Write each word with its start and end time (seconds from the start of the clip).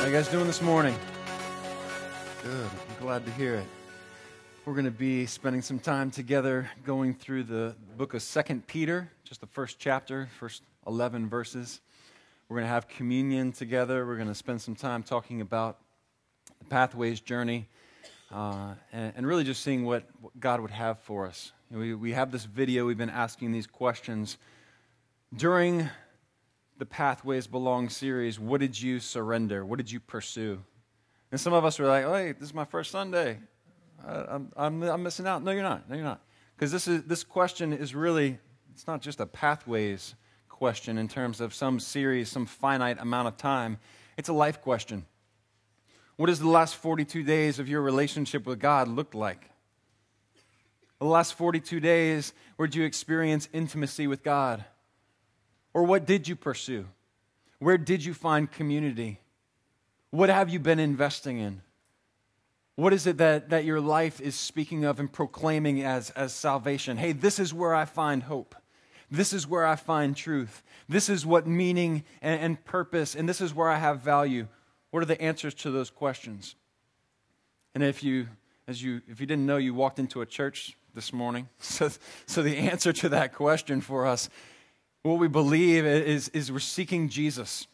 How 0.00 0.06
you 0.06 0.12
guys 0.12 0.28
doing 0.28 0.46
this 0.46 0.62
morning? 0.62 0.96
Good. 2.42 2.70
I'm 2.88 3.02
glad 3.02 3.26
to 3.26 3.32
hear 3.32 3.56
it. 3.56 3.66
We're 4.64 4.72
going 4.72 4.86
to 4.86 4.90
be 4.90 5.26
spending 5.26 5.60
some 5.60 5.78
time 5.78 6.10
together 6.10 6.70
going 6.86 7.12
through 7.12 7.42
the 7.42 7.76
book 7.98 8.14
of 8.14 8.22
Second 8.22 8.66
Peter, 8.66 9.10
just 9.24 9.42
the 9.42 9.46
first 9.46 9.78
chapter, 9.78 10.30
first 10.38 10.62
11 10.86 11.28
verses. 11.28 11.82
We're 12.48 12.56
going 12.56 12.64
to 12.64 12.72
have 12.72 12.88
communion 12.88 13.52
together. 13.52 14.06
We're 14.06 14.16
going 14.16 14.28
to 14.28 14.34
spend 14.34 14.62
some 14.62 14.74
time 14.74 15.02
talking 15.02 15.42
about 15.42 15.76
the 16.60 16.64
Pathways 16.64 17.20
journey 17.20 17.68
uh, 18.32 18.76
and, 18.94 19.12
and, 19.16 19.26
really 19.26 19.44
just 19.44 19.62
seeing 19.62 19.84
what, 19.84 20.04
what 20.22 20.40
God 20.40 20.62
would 20.62 20.70
have 20.70 20.98
for 21.00 21.26
us. 21.26 21.52
You 21.70 21.76
know, 21.76 21.82
we, 21.82 21.94
we 21.94 22.12
have 22.12 22.32
this 22.32 22.46
video, 22.46 22.86
we've 22.86 22.96
been 22.96 23.10
asking 23.10 23.52
these 23.52 23.66
questions. 23.66 24.38
During 25.36 25.90
the 26.80 26.86
Pathways 26.86 27.46
Belong 27.46 27.90
series, 27.90 28.40
what 28.40 28.58
did 28.58 28.80
you 28.80 29.00
surrender? 29.00 29.66
What 29.66 29.76
did 29.76 29.92
you 29.92 30.00
pursue? 30.00 30.62
And 31.30 31.38
some 31.38 31.52
of 31.52 31.62
us 31.62 31.78
were 31.78 31.86
like, 31.86 32.06
oh, 32.06 32.14
hey, 32.14 32.32
this 32.32 32.48
is 32.48 32.54
my 32.54 32.64
first 32.64 32.90
Sunday. 32.90 33.38
I'm, 34.02 34.50
I'm, 34.56 34.82
I'm 34.82 35.02
missing 35.02 35.26
out. 35.26 35.44
No, 35.44 35.50
you're 35.50 35.62
not. 35.62 35.90
No, 35.90 35.94
you're 35.94 36.04
not. 36.04 36.22
Because 36.56 36.72
this, 36.72 36.88
is, 36.88 37.04
this 37.04 37.22
question 37.22 37.74
is 37.74 37.94
really, 37.94 38.38
it's 38.72 38.86
not 38.86 39.02
just 39.02 39.20
a 39.20 39.26
pathways 39.26 40.14
question 40.48 40.96
in 40.96 41.06
terms 41.06 41.42
of 41.42 41.52
some 41.52 41.78
series, 41.78 42.30
some 42.30 42.46
finite 42.46 42.98
amount 42.98 43.28
of 43.28 43.36
time. 43.36 43.78
It's 44.16 44.30
a 44.30 44.32
life 44.32 44.62
question. 44.62 45.04
What 46.16 46.26
does 46.26 46.38
the 46.38 46.48
last 46.48 46.76
42 46.76 47.22
days 47.24 47.58
of 47.58 47.68
your 47.68 47.82
relationship 47.82 48.46
with 48.46 48.58
God 48.58 48.88
look 48.88 49.14
like? 49.14 49.50
The 50.98 51.06
last 51.06 51.34
42 51.34 51.78
days, 51.78 52.32
where 52.56 52.66
did 52.66 52.74
you 52.74 52.84
experience 52.84 53.50
intimacy 53.52 54.06
with 54.06 54.22
God? 54.22 54.64
Or 55.72 55.84
what 55.84 56.06
did 56.06 56.28
you 56.28 56.36
pursue? 56.36 56.86
Where 57.58 57.78
did 57.78 58.04
you 58.04 58.14
find 58.14 58.50
community? 58.50 59.20
What 60.10 60.28
have 60.28 60.48
you 60.48 60.58
been 60.58 60.78
investing 60.78 61.38
in? 61.38 61.62
What 62.76 62.92
is 62.92 63.06
it 63.06 63.18
that, 63.18 63.50
that 63.50 63.64
your 63.64 63.80
life 63.80 64.20
is 64.20 64.34
speaking 64.34 64.84
of 64.84 64.98
and 64.98 65.12
proclaiming 65.12 65.82
as, 65.82 66.10
as 66.10 66.32
salvation? 66.32 66.96
Hey, 66.96 67.12
this 67.12 67.38
is 67.38 67.52
where 67.52 67.74
I 67.74 67.84
find 67.84 68.22
hope. 68.22 68.54
This 69.10 69.32
is 69.32 69.46
where 69.46 69.66
I 69.66 69.76
find 69.76 70.16
truth. 70.16 70.62
This 70.88 71.08
is 71.08 71.26
what 71.26 71.46
meaning 71.46 72.04
and, 72.22 72.40
and 72.40 72.64
purpose, 72.64 73.14
and 73.14 73.28
this 73.28 73.40
is 73.40 73.52
where 73.52 73.68
I 73.68 73.76
have 73.76 74.00
value. 74.00 74.46
What 74.90 75.02
are 75.02 75.06
the 75.06 75.20
answers 75.20 75.54
to 75.56 75.70
those 75.70 75.90
questions? 75.90 76.54
And 77.74 77.84
if 77.84 78.02
you, 78.02 78.28
as 78.66 78.82
you, 78.82 79.02
if 79.08 79.20
you 79.20 79.26
didn't 79.26 79.46
know, 79.46 79.56
you 79.56 79.74
walked 79.74 79.98
into 79.98 80.22
a 80.22 80.26
church 80.26 80.76
this 80.94 81.12
morning. 81.12 81.48
So, 81.60 81.90
so 82.26 82.42
the 82.42 82.56
answer 82.56 82.92
to 82.94 83.08
that 83.10 83.34
question 83.34 83.80
for 83.80 84.06
us, 84.06 84.28
what 85.02 85.18
we 85.18 85.28
believe 85.28 85.86
is, 85.86 86.28
is 86.30 86.52
we're 86.52 86.58
seeking 86.58 87.08
Jesus. 87.08 87.66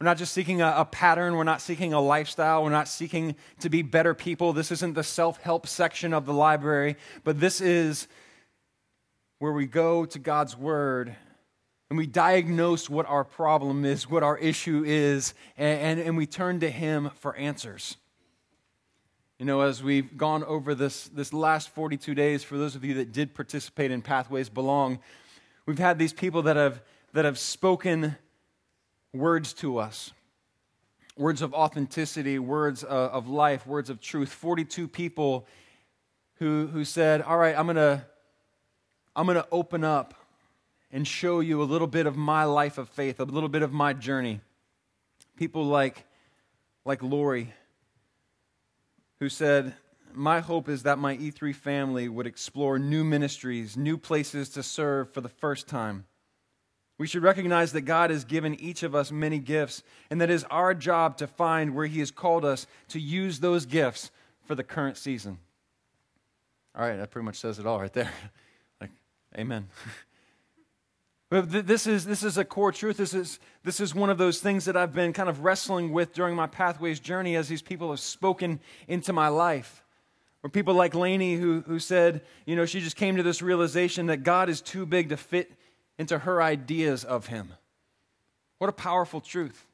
We're 0.00 0.06
not 0.06 0.16
just 0.16 0.32
seeking 0.32 0.62
a, 0.62 0.74
a, 0.78 0.84
pattern. 0.86 1.36
We're 1.36 1.44
not 1.44 1.60
seeking 1.60 1.92
a 1.92 2.00
lifestyle. 2.00 2.64
We're 2.64 2.70
not 2.70 2.88
seeking 2.88 3.36
to 3.60 3.68
be 3.68 3.82
better 3.82 4.14
people. 4.14 4.54
This 4.54 4.72
isn't 4.72 4.94
the 4.94 5.02
self 5.02 5.38
help 5.42 5.66
section 5.66 6.14
of 6.14 6.24
the 6.24 6.32
library, 6.32 6.96
but 7.22 7.38
this 7.38 7.60
is 7.60 8.08
where 9.38 9.52
we 9.52 9.66
go 9.66 10.06
to 10.06 10.18
God's 10.18 10.56
Word 10.56 11.14
and 11.90 11.98
we 11.98 12.06
diagnose 12.06 12.88
what 12.88 13.04
our 13.06 13.24
problem 13.24 13.84
is, 13.84 14.08
what 14.08 14.22
our 14.22 14.38
issue 14.38 14.84
is, 14.86 15.34
and, 15.58 15.80
and, 15.80 16.00
and, 16.00 16.16
we 16.16 16.24
turn 16.24 16.60
to 16.60 16.70
Him 16.70 17.10
for 17.16 17.34
answers. 17.36 17.96
You 19.40 19.44
know, 19.44 19.62
as 19.62 19.82
we've 19.82 20.16
gone 20.16 20.44
over 20.44 20.74
this, 20.74 21.08
this 21.08 21.32
last 21.32 21.70
42 21.70 22.14
days, 22.14 22.44
for 22.44 22.56
those 22.56 22.76
of 22.76 22.84
you 22.84 22.94
that 22.94 23.10
did 23.12 23.34
participate 23.34 23.90
in 23.90 24.02
Pathways 24.02 24.48
Belong, 24.48 25.00
we've 25.66 25.78
had 25.78 25.98
these 25.98 26.12
people 26.12 26.42
that 26.42 26.56
have, 26.56 26.82
that 27.12 27.24
have 27.24 27.38
spoken 27.38 28.16
words 29.12 29.52
to 29.54 29.78
us 29.78 30.12
words 31.20 31.42
of 31.42 31.52
authenticity, 31.52 32.38
words 32.38 32.82
uh, 32.82 32.86
of 32.86 33.28
life, 33.28 33.66
words 33.66 33.90
of 33.90 34.00
truth. 34.00 34.30
42 34.30 34.88
people 34.88 35.46
who, 36.36 36.66
who 36.68 36.84
said, 36.84 37.20
All 37.20 37.36
right, 37.36 37.54
I'm 37.56 37.66
going 37.66 37.76
to 37.76 38.04
I'm 39.14 39.26
going 39.26 39.36
to 39.36 39.46
open 39.52 39.84
up 39.84 40.14
and 40.90 41.06
show 41.06 41.40
you 41.40 41.62
a 41.62 41.64
little 41.64 41.86
bit 41.86 42.06
of 42.06 42.16
my 42.16 42.44
life 42.44 42.78
of 42.78 42.88
faith, 42.88 43.20
a 43.20 43.24
little 43.24 43.48
bit 43.48 43.62
of 43.62 43.72
my 43.72 43.92
journey. 43.92 44.40
People 45.36 45.64
like, 45.64 46.04
like 46.84 47.02
Lori, 47.02 47.52
who 49.18 49.28
said, 49.28 49.74
My 50.14 50.40
hope 50.40 50.68
is 50.68 50.82
that 50.84 50.98
my 50.98 51.16
E3 51.16 51.54
family 51.54 52.08
would 52.08 52.26
explore 52.26 52.78
new 52.78 53.04
ministries, 53.04 53.76
new 53.76 53.96
places 53.96 54.48
to 54.50 54.62
serve 54.62 55.12
for 55.12 55.20
the 55.20 55.28
first 55.28 55.68
time. 55.68 56.04
We 56.98 57.06
should 57.06 57.22
recognize 57.22 57.72
that 57.72 57.82
God 57.82 58.10
has 58.10 58.24
given 58.24 58.54
each 58.60 58.82
of 58.82 58.94
us 58.94 59.10
many 59.10 59.38
gifts, 59.38 59.82
and 60.10 60.20
that 60.20 60.30
it 60.30 60.34
is 60.34 60.44
our 60.50 60.74
job 60.74 61.16
to 61.18 61.26
find 61.26 61.74
where 61.74 61.86
He 61.86 62.00
has 62.00 62.10
called 62.10 62.44
us 62.44 62.66
to 62.88 63.00
use 63.00 63.40
those 63.40 63.64
gifts 63.64 64.10
for 64.44 64.54
the 64.54 64.64
current 64.64 64.96
season. 64.96 65.38
All 66.74 66.82
right, 66.82 66.96
that 66.96 67.10
pretty 67.10 67.24
much 67.24 67.36
says 67.36 67.58
it 67.58 67.66
all 67.66 67.80
right 67.80 67.92
there. 67.92 68.10
like, 68.80 68.90
amen. 69.36 69.68
But 71.30 71.48
this 71.64 71.86
is, 71.86 72.04
this 72.04 72.24
is 72.24 72.36
a 72.38 72.44
core 72.44 72.72
truth. 72.72 72.96
This 72.96 73.14
is, 73.14 73.38
this 73.62 73.78
is 73.78 73.94
one 73.94 74.10
of 74.10 74.18
those 74.18 74.40
things 74.40 74.64
that 74.64 74.76
I've 74.76 74.92
been 74.92 75.12
kind 75.12 75.28
of 75.28 75.44
wrestling 75.44 75.92
with 75.92 76.12
during 76.12 76.34
my 76.34 76.48
Pathways 76.48 76.98
journey 76.98 77.36
as 77.36 77.46
these 77.46 77.62
people 77.62 77.90
have 77.90 78.00
spoken 78.00 78.58
into 78.88 79.12
my 79.12 79.28
life. 79.28 79.84
Or 80.42 80.48
people 80.48 80.74
like 80.74 80.94
Lainey 80.94 81.34
who, 81.34 81.62
who 81.62 81.78
said, 81.78 82.22
you 82.46 82.56
know, 82.56 82.64
she 82.64 82.80
just 82.80 82.96
came 82.96 83.16
to 83.16 83.22
this 83.22 83.42
realization 83.42 84.06
that 84.06 84.22
God 84.22 84.48
is 84.48 84.60
too 84.60 84.86
big 84.86 85.10
to 85.10 85.16
fit 85.16 85.52
into 85.98 86.18
her 86.18 86.42
ideas 86.42 87.04
of 87.04 87.26
Him. 87.26 87.52
What 88.58 88.70
a 88.70 88.72
powerful 88.72 89.20
truth. 89.20 89.66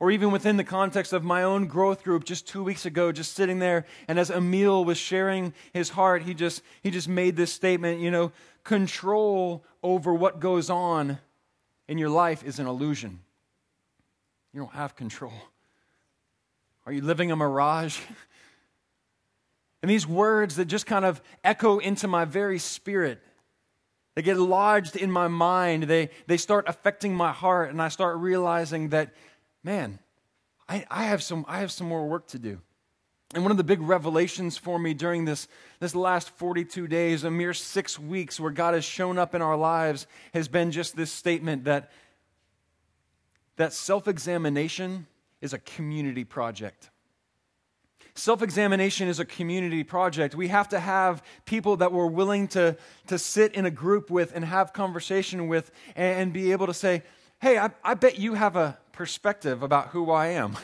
Or 0.00 0.10
even 0.10 0.30
within 0.30 0.56
the 0.56 0.64
context 0.64 1.12
of 1.12 1.24
my 1.24 1.42
own 1.42 1.66
growth 1.66 2.04
group 2.04 2.24
just 2.24 2.46
two 2.46 2.62
weeks 2.62 2.86
ago, 2.86 3.10
just 3.10 3.34
sitting 3.34 3.58
there, 3.58 3.84
and 4.06 4.18
as 4.18 4.30
Emil 4.30 4.84
was 4.84 4.96
sharing 4.96 5.52
his 5.72 5.90
heart, 5.90 6.22
he 6.22 6.34
just, 6.34 6.62
he 6.82 6.90
just 6.90 7.08
made 7.08 7.34
this 7.34 7.52
statement 7.52 8.00
you 8.00 8.10
know, 8.10 8.30
control 8.62 9.64
over 9.82 10.14
what 10.14 10.38
goes 10.40 10.70
on 10.70 11.18
in 11.88 11.98
your 11.98 12.10
life 12.10 12.44
is 12.44 12.60
an 12.60 12.66
illusion. 12.66 13.18
You 14.52 14.60
don't 14.60 14.72
have 14.72 14.94
control. 14.94 15.32
Are 16.86 16.92
you 16.92 17.02
living 17.02 17.32
a 17.32 17.36
mirage? 17.36 17.98
And 19.82 19.90
these 19.90 20.06
words 20.06 20.56
that 20.56 20.64
just 20.64 20.86
kind 20.86 21.04
of 21.04 21.22
echo 21.44 21.78
into 21.78 22.08
my 22.08 22.24
very 22.24 22.58
spirit, 22.58 23.20
they 24.14 24.22
get 24.22 24.36
lodged 24.36 24.96
in 24.96 25.10
my 25.10 25.28
mind, 25.28 25.84
they, 25.84 26.10
they 26.26 26.36
start 26.36 26.64
affecting 26.68 27.14
my 27.14 27.32
heart, 27.32 27.70
and 27.70 27.80
I 27.80 27.88
start 27.88 28.18
realizing 28.18 28.88
that, 28.88 29.14
man, 29.62 30.00
I, 30.68 30.84
I, 30.90 31.04
have 31.04 31.22
some, 31.22 31.44
I 31.48 31.60
have 31.60 31.70
some 31.70 31.86
more 31.86 32.06
work 32.06 32.26
to 32.28 32.38
do. 32.38 32.60
And 33.34 33.42
one 33.42 33.50
of 33.50 33.58
the 33.58 33.64
big 33.64 33.80
revelations 33.80 34.56
for 34.56 34.78
me 34.78 34.94
during 34.94 35.24
this, 35.24 35.48
this 35.80 35.94
last 35.94 36.30
42 36.30 36.88
days, 36.88 37.24
a 37.24 37.30
mere 37.30 37.52
six 37.54 37.98
weeks 37.98 38.40
where 38.40 38.50
God 38.50 38.74
has 38.74 38.84
shown 38.84 39.18
up 39.18 39.34
in 39.34 39.42
our 39.42 39.56
lives, 39.56 40.06
has 40.32 40.48
been 40.48 40.70
just 40.72 40.96
this 40.96 41.12
statement 41.12 41.64
that, 41.64 41.92
that 43.56 43.72
self 43.72 44.08
examination 44.08 45.06
is 45.40 45.52
a 45.52 45.58
community 45.58 46.24
project. 46.24 46.90
Self 48.18 48.42
examination 48.42 49.06
is 49.06 49.20
a 49.20 49.24
community 49.24 49.84
project. 49.84 50.34
We 50.34 50.48
have 50.48 50.70
to 50.70 50.80
have 50.80 51.22
people 51.44 51.76
that 51.76 51.92
we're 51.92 52.08
willing 52.08 52.48
to, 52.48 52.76
to 53.06 53.16
sit 53.16 53.54
in 53.54 53.64
a 53.64 53.70
group 53.70 54.10
with 54.10 54.32
and 54.34 54.44
have 54.44 54.72
conversation 54.72 55.46
with 55.46 55.70
and, 55.94 56.22
and 56.22 56.32
be 56.32 56.50
able 56.50 56.66
to 56.66 56.74
say, 56.74 57.04
hey, 57.40 57.58
I, 57.58 57.70
I 57.84 57.94
bet 57.94 58.18
you 58.18 58.34
have 58.34 58.56
a 58.56 58.76
perspective 58.90 59.62
about 59.62 59.90
who 59.90 60.10
I 60.10 60.28
am. 60.28 60.56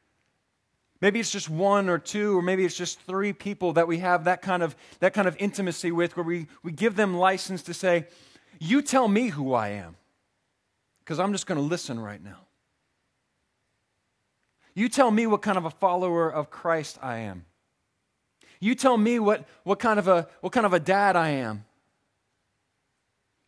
Maybe 1.02 1.20
it's 1.20 1.30
just 1.30 1.50
one 1.50 1.90
or 1.90 1.98
two, 1.98 2.38
or 2.38 2.40
maybe 2.40 2.64
it's 2.64 2.74
just 2.74 2.98
three 3.02 3.34
people 3.34 3.74
that 3.74 3.86
we 3.86 3.98
have 3.98 4.24
that 4.24 4.40
kind 4.40 4.62
of, 4.62 4.74
that 5.00 5.12
kind 5.12 5.28
of 5.28 5.36
intimacy 5.38 5.92
with, 5.92 6.16
where 6.16 6.24
we, 6.24 6.46
we 6.62 6.72
give 6.72 6.96
them 6.96 7.18
license 7.18 7.62
to 7.64 7.74
say, 7.74 8.06
You 8.58 8.80
tell 8.80 9.06
me 9.06 9.28
who 9.28 9.52
I 9.52 9.68
am, 9.68 9.96
because 11.00 11.20
I'm 11.20 11.32
just 11.32 11.46
going 11.46 11.60
to 11.60 11.66
listen 11.66 12.00
right 12.00 12.24
now. 12.24 12.45
You 14.76 14.90
tell 14.90 15.10
me 15.10 15.26
what 15.26 15.40
kind 15.40 15.56
of 15.56 15.64
a 15.64 15.70
follower 15.70 16.30
of 16.30 16.50
Christ 16.50 16.98
I 17.02 17.20
am. 17.20 17.46
You 18.60 18.74
tell 18.74 18.98
me 18.98 19.18
what, 19.18 19.46
what, 19.64 19.78
kind 19.78 19.98
of 19.98 20.06
a, 20.06 20.28
what 20.42 20.52
kind 20.52 20.66
of 20.66 20.74
a 20.74 20.78
dad 20.78 21.16
I 21.16 21.30
am. 21.30 21.64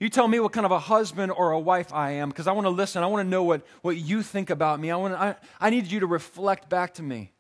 You 0.01 0.09
tell 0.09 0.27
me 0.27 0.41
what 0.41 0.53
kind 0.53 0.65
of 0.65 0.73
a 0.73 0.79
husband 0.79 1.31
or 1.33 1.51
a 1.51 1.61
wife 1.61 1.93
I 1.93 2.13
am 2.13 2.31
because 2.31 2.47
I 2.47 2.53
want 2.53 2.65
to 2.65 2.71
listen. 2.71 3.03
I 3.03 3.09
want 3.09 3.27
to 3.27 3.29
know 3.29 3.43
what, 3.43 3.63
what 3.83 3.99
you 3.99 4.23
think 4.23 4.49
about 4.49 4.81
me. 4.81 4.91
I, 4.91 4.97
want 4.97 5.15
I, 5.15 5.37
I 5.61 5.69
need 5.69 5.87
you 5.89 6.01
to 6.01 6.07
reflect 6.07 6.71
back 6.71 6.95
to 6.95 7.03
me 7.03 7.33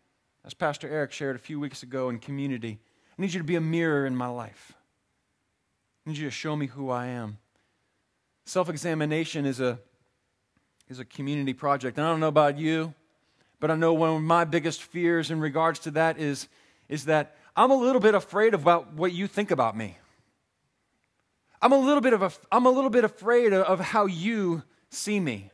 as 0.44 0.52
Pastor 0.52 0.86
Eric 0.86 1.12
shared 1.12 1.36
a 1.36 1.38
few 1.38 1.58
weeks 1.58 1.82
ago 1.82 2.10
in 2.10 2.18
community. 2.18 2.78
I 3.18 3.22
need 3.22 3.32
you 3.32 3.40
to 3.40 3.44
be 3.44 3.56
a 3.56 3.60
mirror 3.60 4.04
in 4.04 4.14
my 4.14 4.28
life. 4.28 4.74
I 6.04 6.10
need 6.10 6.18
you 6.18 6.26
to 6.26 6.30
show 6.30 6.56
me 6.56 6.66
who 6.66 6.90
I 6.90 7.06
am. 7.06 7.38
Self 8.44 8.68
examination 8.68 9.46
is 9.46 9.60
a, 9.60 9.78
is 10.88 10.98
a 10.98 11.06
community 11.06 11.54
project. 11.54 11.96
And 11.96 12.06
I 12.06 12.10
don't 12.10 12.20
know 12.20 12.28
about 12.28 12.58
you, 12.58 12.92
but 13.60 13.70
I 13.70 13.74
know 13.74 13.92
one 13.92 14.10
of 14.10 14.22
my 14.22 14.44
biggest 14.44 14.82
fears 14.82 15.30
in 15.30 15.40
regards 15.40 15.80
to 15.80 15.90
that 15.92 16.18
is, 16.18 16.48
is 16.88 17.06
that 17.06 17.36
I'm 17.56 17.70
a 17.70 17.76
little 17.76 18.00
bit 18.00 18.14
afraid 18.14 18.54
about 18.54 18.94
what 18.94 19.12
you 19.12 19.26
think 19.26 19.50
about 19.50 19.76
me. 19.76 19.96
I'm 21.60 21.72
a 21.72 21.78
little 21.78 22.00
bit, 22.00 22.12
of 22.12 22.22
a, 22.22 22.30
I'm 22.52 22.66
a 22.66 22.70
little 22.70 22.90
bit 22.90 23.04
afraid 23.04 23.52
of 23.52 23.80
how 23.80 24.06
you 24.06 24.62
see 24.90 25.18
me. 25.18 25.50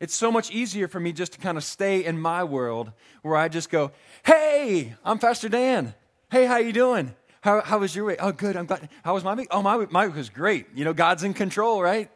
It's 0.00 0.14
so 0.14 0.30
much 0.30 0.50
easier 0.50 0.86
for 0.86 1.00
me 1.00 1.12
just 1.12 1.32
to 1.32 1.38
kind 1.38 1.56
of 1.56 1.64
stay 1.64 2.04
in 2.04 2.20
my 2.20 2.44
world 2.44 2.92
where 3.22 3.34
I 3.34 3.48
just 3.48 3.68
go, 3.68 3.90
"Hey, 4.24 4.94
I'm 5.04 5.18
Pastor 5.18 5.48
Dan. 5.48 5.94
Hey, 6.30 6.44
how 6.44 6.58
you 6.58 6.72
doing? 6.72 7.14
How, 7.40 7.62
how 7.62 7.78
was 7.78 7.96
your 7.96 8.04
week? 8.04 8.18
Oh, 8.20 8.30
good. 8.30 8.56
I'm 8.56 8.66
glad. 8.66 8.88
How 9.02 9.14
was 9.14 9.24
my 9.24 9.34
week? 9.34 9.48
Oh, 9.50 9.62
my 9.62 9.76
week, 9.76 9.90
my 9.90 10.06
week 10.06 10.16
was 10.16 10.28
great. 10.28 10.66
You 10.74 10.84
know, 10.84 10.92
God's 10.92 11.22
in 11.24 11.34
control, 11.34 11.82
right? 11.82 12.10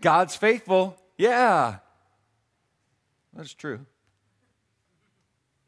God's 0.00 0.34
faithful. 0.34 0.98
Yeah. 1.16 1.76
That's 3.34 3.54
true. 3.54 3.86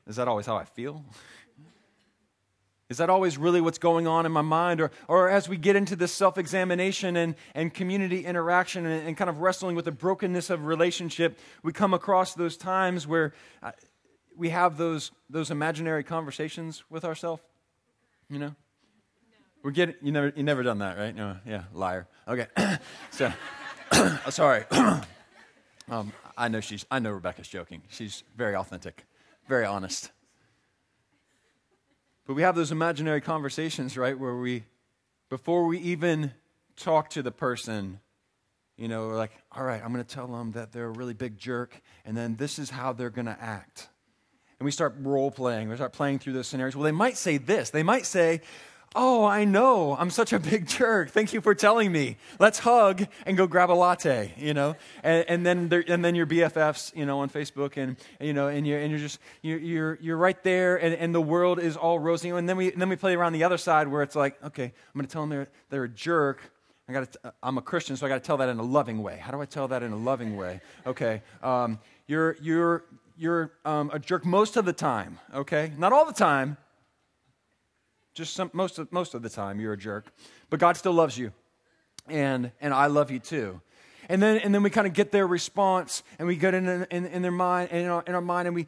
Is 0.07 0.17
that 0.17 0.29
always 0.29 0.47
how 0.47 0.57
I 0.57 0.65
feel? 0.65 1.05
Is 2.91 2.99
that 2.99 3.09
always 3.09 3.39
really 3.39 3.63
what's 3.63 3.79
going 3.79 4.07
on 4.07 4.27
in 4.27 4.33
my 4.33 4.43
mind? 4.43 4.81
Or, 4.81 4.91
or 5.09 5.31
as 5.31 5.49
we 5.49 5.57
get 5.57 5.75
into 5.75 5.97
this 5.97 6.13
self 6.13 6.37
examination 6.37 7.17
and, 7.17 7.35
and 7.55 7.73
community 7.73 8.27
interaction 8.27 8.85
and, 8.85 9.09
and, 9.09 9.17
kind 9.17 9.31
of 9.31 9.41
wrestling 9.41 9.75
with 9.75 9.87
the 9.87 9.91
brokenness 9.91 10.51
of 10.51 10.67
relationship, 10.67 11.39
we 11.63 11.73
come 11.73 11.95
across 11.95 12.35
those 12.35 12.59
times 12.59 13.07
where 13.07 13.33
uh, 13.63 13.73
we 14.37 14.51
have 14.51 14.77
those, 14.77 15.13
those 15.31 15.51
imaginary 15.51 16.05
conversations 16.05 16.85
with 16.91 17.05
ourselves? 17.05 17.43
You 18.29 18.39
know? 18.39 18.55
We're 19.63 19.71
getting, 19.71 19.95
you 20.03 20.13
never, 20.13 20.33
you 20.37 20.43
never 20.43 20.63
done 20.63 20.79
that, 20.81 20.99
right? 20.99 21.17
No, 21.17 21.37
yeah, 21.47 21.63
liar. 21.73 22.07
Okay. 22.29 22.47
so, 23.11 23.33
sorry. 24.29 24.65
um, 25.89 26.13
I 26.37 26.49
know 26.49 26.61
she's, 26.61 26.85
I 26.91 26.99
know 26.99 27.13
Rebecca's 27.13 27.49
joking. 27.49 27.81
She's 27.89 28.25
very 28.37 28.55
authentic, 28.57 29.05
very 29.47 29.65
honest. 29.65 30.11
But 32.27 32.35
we 32.35 32.43
have 32.43 32.55
those 32.55 32.73
imaginary 32.73 33.21
conversations, 33.21 33.97
right, 33.97 34.19
where 34.19 34.37
we, 34.37 34.65
before 35.29 35.67
we 35.67 35.79
even 35.79 36.33
talk 36.77 37.11
to 37.11 37.23
the 37.23 37.31
person, 37.31 38.01
you 38.77 38.89
know, 38.89 39.09
we're 39.09 39.17
like, 39.17 39.33
all 39.53 39.63
right, 39.63 39.83
I'm 39.85 39.93
going 39.93 40.05
to 40.05 40.15
tell 40.15 40.27
them 40.27 40.53
that 40.53 40.73
they're 40.73 40.87
a 40.87 40.91
really 40.91 41.15
big 41.15 41.37
jerk, 41.39 41.81
and 42.05 42.17
then 42.17 42.37
this 42.37 42.59
is 42.59 42.71
how 42.71 42.93
they're 42.93 43.11
going 43.11 43.27
to 43.27 43.37
act. 43.41 43.89
And 44.59 44.65
we 44.65 44.71
start 44.71 44.95
role 45.01 45.31
playing. 45.31 45.69
We 45.69 45.77
start 45.77 45.93
playing 45.93 46.21
through 46.21 46.33
those 46.33 46.47
scenarios. 46.47 46.75
Well, 46.75 46.85
they 46.85 46.93
might 46.93 47.17
say 47.17 47.37
this. 47.37 47.71
They 47.71 47.83
might 47.83 48.07
say, 48.07 48.41
Oh, 48.97 49.25
I 49.25 49.45
know. 49.45 49.97
I'm 49.99 50.11
such 50.11 50.33
a 50.33 50.39
big 50.39 50.69
jerk. 50.69 51.11
Thank 51.11 51.33
you 51.33 51.41
for 51.41 51.55
telling 51.55 51.91
me. 51.91 52.17
Let's 52.39 52.61
hug 52.61 53.07
and 53.27 53.37
go 53.37 53.49
grab 53.49 53.71
a 53.71 53.73
latte, 53.73 54.33
you 54.37 54.55
know? 54.55 54.77
And, 55.03 55.25
and 55.29 55.47
then 55.47 55.85
and 55.89 56.05
then 56.05 56.15
your 56.15 56.27
BFFs, 56.27 56.95
you 56.95 57.05
know, 57.05 57.19
on 57.19 57.29
Facebook 57.29 57.77
and, 57.77 57.97
you 58.21 58.33
know, 58.33 58.47
and 58.47 58.65
you're, 58.67 58.79
and 58.79 58.91
you're 58.91 59.01
just, 59.01 59.19
you're, 59.43 59.59
you're, 59.59 59.99
you're 60.01 60.17
right 60.17 60.41
there 60.45 60.77
and, 60.77 60.95
and 60.95 61.13
the 61.13 61.21
world 61.21 61.59
is 61.59 61.77
all 61.77 61.99
rosy. 61.99 62.31
And 62.31 62.49
then 62.49 62.57
we, 62.57 62.71
and 62.71 62.81
then 62.81 62.89
we 62.89 62.97
play 62.97 63.17
around 63.17 63.33
the 63.33 63.43
other 63.43 63.59
side 63.59 63.89
where 63.89 64.03
it's 64.03 64.15
like, 64.15 64.43
okay, 64.45 64.65
I'm 64.65 64.73
going 64.95 65.07
to 65.07 65.13
tell 65.13 65.23
them 65.23 65.31
they're, 65.31 65.49
they're 65.71 65.85
a 65.85 65.89
jerk. 65.89 66.53
I 66.89 66.93
got 66.93 67.17
I'm 67.43 67.59
a 67.59 67.63
Christian, 67.63 67.97
so 67.97 68.07
I 68.07 68.11
got 68.11 68.23
to 68.23 68.27
tell 68.27 68.37
that 68.37 68.49
in 68.49 68.59
a 68.59 68.63
loving 68.63 69.03
way. 69.03 69.17
How 69.17 69.33
do 69.33 69.41
I 69.41 69.47
tell 69.47 69.67
that 69.69 69.83
in 69.83 69.91
a 69.91 69.97
loving 69.97 70.37
way? 70.37 70.61
Okay. 70.87 71.23
Um, 71.43 71.81
you're, 72.07 72.37
you're, 72.41 72.85
you're 73.17 73.53
um, 73.65 73.91
a 73.93 73.99
jerk 73.99 74.25
most 74.25 74.57
of 74.57 74.65
the 74.65 74.73
time, 74.73 75.19
okay? 75.33 75.73
Not 75.79 75.93
all 75.93 76.05
the 76.05 76.13
time, 76.13 76.59
just 78.15 78.35
some, 78.35 78.51
most, 78.53 78.79
of, 78.79 78.91
most 78.93 79.15
of 79.15 79.23
the 79.23 79.29
time, 79.29 79.61
you're 79.61 79.73
a 79.73 79.79
jerk. 79.79 80.07
But 80.49 80.61
God 80.61 80.77
still 80.77 80.93
loves 80.93 81.19
you. 81.19 81.33
And, 82.09 82.53
and 82.61 82.73
I 82.73 82.87
love 82.87 83.11
you 83.11 83.19
too. 83.19 83.61
And 84.09 84.23
then, 84.23 84.39
and 84.39 84.55
then 84.55 84.63
we 84.63 84.71
kind 84.71 84.87
of 84.87 84.93
get 84.93 85.13
their 85.13 85.27
response 85.27 86.03
and 86.19 86.29
we 86.29 86.37
get 86.37 86.55
in, 86.55 86.69
in, 86.91 87.07
in 87.07 87.23
their 87.23 87.31
mind, 87.31 87.71
in 87.71 87.87
our, 87.87 88.05
in 88.07 88.15
our 88.15 88.21
mind, 88.21 88.47
and 88.47 88.55
we, 88.55 88.67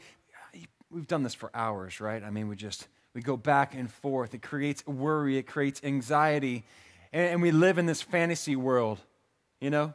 we've 0.91 1.07
done 1.07 1.23
this 1.23 1.35
for 1.35 1.51
hours, 1.55 2.01
right? 2.01 2.23
I 2.23 2.31
mean, 2.31 2.49
we 2.49 2.57
just, 2.57 2.89
we 3.15 3.23
go 3.23 3.37
back 3.37 3.75
and 3.75 3.91
forth. 3.91 4.35
It 4.35 4.43
creates 4.43 4.87
worry, 4.87 5.37
it 5.37 5.47
creates 5.47 5.81
anxiety. 5.85 6.65
And, 7.13 7.29
and 7.31 7.43
we 7.43 7.51
live 7.51 7.79
in 7.79 7.87
this 7.87 8.03
fantasy 8.03 8.57
world, 8.57 8.99
you 9.61 9.71
know? 9.71 9.95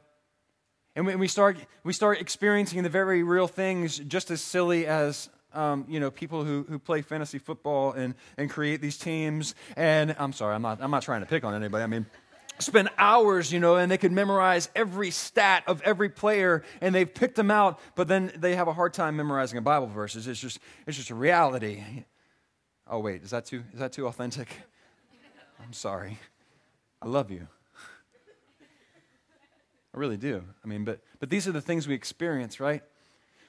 And 0.95 1.05
we, 1.05 1.15
we, 1.15 1.27
start, 1.27 1.57
we 1.83 1.93
start 1.93 2.19
experiencing 2.21 2.83
the 2.83 2.89
very 2.89 3.23
real 3.23 3.47
things 3.47 3.97
just 3.97 4.29
as 4.29 4.41
silly 4.41 4.85
as 4.85 5.29
um, 5.53 5.85
you 5.87 5.99
know, 5.99 6.11
people 6.11 6.43
who, 6.43 6.65
who 6.67 6.79
play 6.79 7.01
fantasy 7.01 7.37
football 7.37 7.93
and, 7.93 8.15
and 8.37 8.49
create 8.49 8.81
these 8.81 8.97
teams. 8.97 9.55
And 9.75 10.15
I'm 10.17 10.33
sorry, 10.33 10.55
I'm 10.55 10.61
not, 10.61 10.79
I'm 10.81 10.91
not 10.91 11.03
trying 11.03 11.21
to 11.21 11.27
pick 11.27 11.43
on 11.43 11.53
anybody. 11.53 11.83
I 11.83 11.87
mean, 11.87 12.05
spend 12.59 12.89
hours, 12.97 13.51
you 13.51 13.59
know, 13.59 13.75
and 13.75 13.91
they 13.91 13.97
could 13.97 14.11
memorize 14.11 14.69
every 14.75 15.11
stat 15.11 15.63
of 15.67 15.81
every 15.81 16.09
player 16.09 16.63
and 16.79 16.93
they've 16.93 17.11
picked 17.11 17.35
them 17.35 17.51
out, 17.51 17.79
but 17.95 18.07
then 18.07 18.31
they 18.37 18.55
have 18.55 18.67
a 18.67 18.73
hard 18.73 18.93
time 18.93 19.15
memorizing 19.15 19.57
a 19.57 19.61
Bible 19.61 19.87
verses. 19.87 20.27
It's 20.27 20.39
just, 20.39 20.59
it's 20.87 20.97
just 20.97 21.09
a 21.09 21.15
reality. 21.15 21.83
Oh, 22.87 22.99
wait, 22.99 23.23
is 23.23 23.31
that 23.31 23.45
too, 23.45 23.63
is 23.73 23.79
that 23.79 23.93
too 23.93 24.07
authentic? 24.07 24.49
I'm 25.63 25.73
sorry. 25.73 26.19
I 27.01 27.07
love 27.07 27.31
you. 27.31 27.47
I 29.93 29.97
really 29.97 30.17
do. 30.17 30.43
I 30.63 30.67
mean, 30.67 30.85
but, 30.85 31.01
but 31.19 31.29
these 31.29 31.47
are 31.47 31.51
the 31.51 31.61
things 31.61 31.87
we 31.87 31.95
experience, 31.95 32.59
right? 32.59 32.81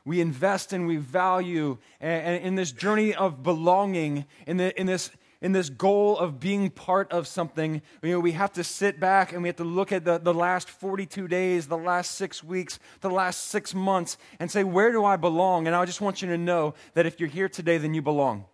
We 0.04 0.20
invest 0.20 0.72
and 0.72 0.86
we 0.86 0.96
value 0.96 1.78
and, 2.00 2.42
in 2.44 2.54
this 2.54 2.72
journey 2.72 3.14
of 3.14 3.42
belonging, 3.42 4.26
in, 4.46 4.56
the, 4.56 4.78
in, 4.80 4.86
this, 4.86 5.10
in 5.40 5.52
this 5.52 5.70
goal 5.70 6.18
of 6.18 6.40
being 6.40 6.70
part 6.70 7.10
of 7.12 7.26
something, 7.26 7.82
you 8.02 8.10
know, 8.10 8.20
we 8.20 8.32
have 8.32 8.52
to 8.52 8.64
sit 8.64 8.98
back 8.98 9.32
and 9.32 9.42
we 9.42 9.48
have 9.48 9.56
to 9.56 9.64
look 9.64 9.92
at 9.92 10.04
the, 10.04 10.18
the 10.18 10.34
last 10.34 10.68
42 10.68 11.28
days, 11.28 11.68
the 11.68 11.76
last 11.76 12.12
six 12.12 12.42
weeks, 12.42 12.78
the 13.00 13.10
last 13.10 13.44
six 13.44 13.74
months, 13.74 14.16
and 14.40 14.50
say, 14.50 14.64
where 14.64 14.90
do 14.90 15.04
I 15.04 15.16
belong? 15.16 15.66
And 15.66 15.76
I 15.76 15.84
just 15.84 16.00
want 16.00 16.22
you 16.22 16.28
to 16.28 16.38
know 16.38 16.74
that 16.94 17.06
if 17.06 17.20
you're 17.20 17.28
here 17.28 17.48
today, 17.48 17.78
then 17.78 17.94
you 17.94 18.02
belong. 18.02 18.46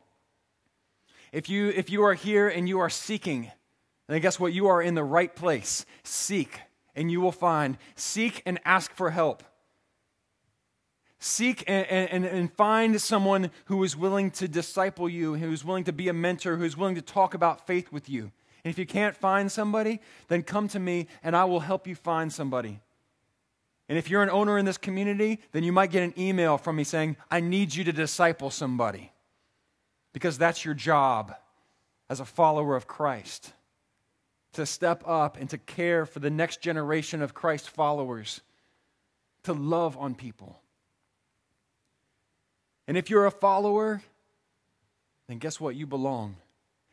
If 1.33 1.49
you, 1.49 1.69
if 1.69 1.91
you 1.91 2.03
are 2.05 2.15
here 2.15 2.49
and 2.49 2.69
you 2.69 2.81
are 2.81 2.91
seeking, 2.91 3.51
then 4.09 4.21
guess 4.21 4.41
what? 4.41 4.53
You 4.53 4.69
are 4.69 4.83
in 4.83 4.95
the 4.95 5.05
right 5.05 5.35
place. 5.35 5.85
Seek, 6.03 6.61
and 6.95 7.11
you 7.11 7.21
will 7.21 7.33
find. 7.33 7.77
Seek 7.95 8.43
and 8.47 8.59
ask 8.65 8.93
for 8.95 9.11
help. 9.11 9.43
Seek 11.21 11.65
and, 11.67 11.87
and, 11.87 12.25
and, 12.25 12.53
find 12.53 13.01
someone 13.01 13.51
who 13.65 13.83
is 13.83 13.97
willing 13.97 14.31
to 14.33 14.47
disciple 14.47 15.09
you, 15.09 15.35
who 15.35 15.51
is 15.51 15.65
willing 15.65 15.83
to 15.85 15.93
be 15.93 16.09
a 16.09 16.13
mentor, 16.13 16.57
who 16.57 16.63
is 16.63 16.77
willing 16.77 16.95
to 16.95 17.03
talk 17.03 17.35
about 17.35 17.67
faith 17.67 17.91
with 17.91 18.09
you. 18.09 18.31
And 18.65 18.71
if 18.71 18.79
you 18.79 18.87
can't 18.87 19.17
find 19.17 19.51
somebody, 19.51 20.01
then 20.29 20.45
come 20.45 20.69
to 20.69 20.79
me 20.79 21.09
and 21.25 21.35
I 21.35 21.45
will 21.45 21.61
help 21.61 21.89
you 21.89 21.97
find 21.97 22.33
somebody. 22.33 22.81
And 23.89 23.99
if 23.99 24.09
you're 24.09 24.23
an 24.23 24.31
owner 24.31 24.59
in 24.59 24.65
this 24.65 24.79
community, 24.79 25.41
then 25.53 25.65
you 25.65 25.73
might 25.73 25.91
get 25.91 26.05
an 26.05 26.15
email 26.17 26.57
from 26.57 26.77
me 26.77 26.85
saying, 26.85 27.17
I 27.31 27.41
need 27.41 27.75
you 27.75 27.83
to 27.85 27.93
disciple 27.93 28.51
somebody. 28.51 29.11
Because 30.13 30.39
that's 30.39 30.65
your 30.65 30.75
job 30.75 31.35
as 32.09 32.21
a 32.21 32.25
follower 32.25 32.77
of 32.77 32.87
Christ 32.87 33.53
to 34.53 34.67
step 34.67 35.03
up 35.07 35.37
and 35.37 35.49
to 35.51 35.59
care 35.59 36.07
for 36.07 36.21
the 36.21 36.31
next 36.31 36.61
generation 36.61 37.23
of 37.23 37.35
Christ 37.35 37.71
followers, 37.71 38.41
to 39.45 39.53
love 39.53 39.97
on 39.97 40.15
people. 40.15 40.61
And 42.89 42.97
if 42.97 43.11
you're 43.11 43.27
a 43.27 43.31
follower, 43.31 44.03
then 45.29 45.39
guess 45.39 45.61
what? 45.61 45.77
You 45.77 45.87
belong. 45.87 46.37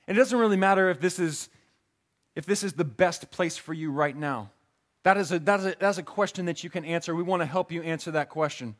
And 0.08 0.16
it 0.16 0.20
doesn't 0.20 0.38
really 0.38 0.58
matter 0.58 0.90
if 0.90 1.00
this 1.00 1.18
is 1.18 1.50
if 2.36 2.46
this 2.46 2.64
is 2.64 2.74
the 2.74 2.84
best 2.84 3.32
place 3.32 3.56
for 3.56 3.74
you 3.74 3.92
right 3.92 4.16
now. 4.16 4.52
That 5.04 5.16
is 5.16 5.32
a, 5.32 5.40
that 5.40 5.62
is 5.62 5.66
a, 5.68 5.76
that's 5.80 5.98
a 5.98 6.04
question 6.04 6.48
that 6.48 6.66
you 6.66 6.70
can 6.70 6.84
answer. 6.84 7.16
We 7.16 7.24
want 7.24 7.42
to 7.42 7.46
help 7.46 7.72
you 7.72 7.82
answer 7.82 8.12
that 8.12 8.30
question. 8.30 8.76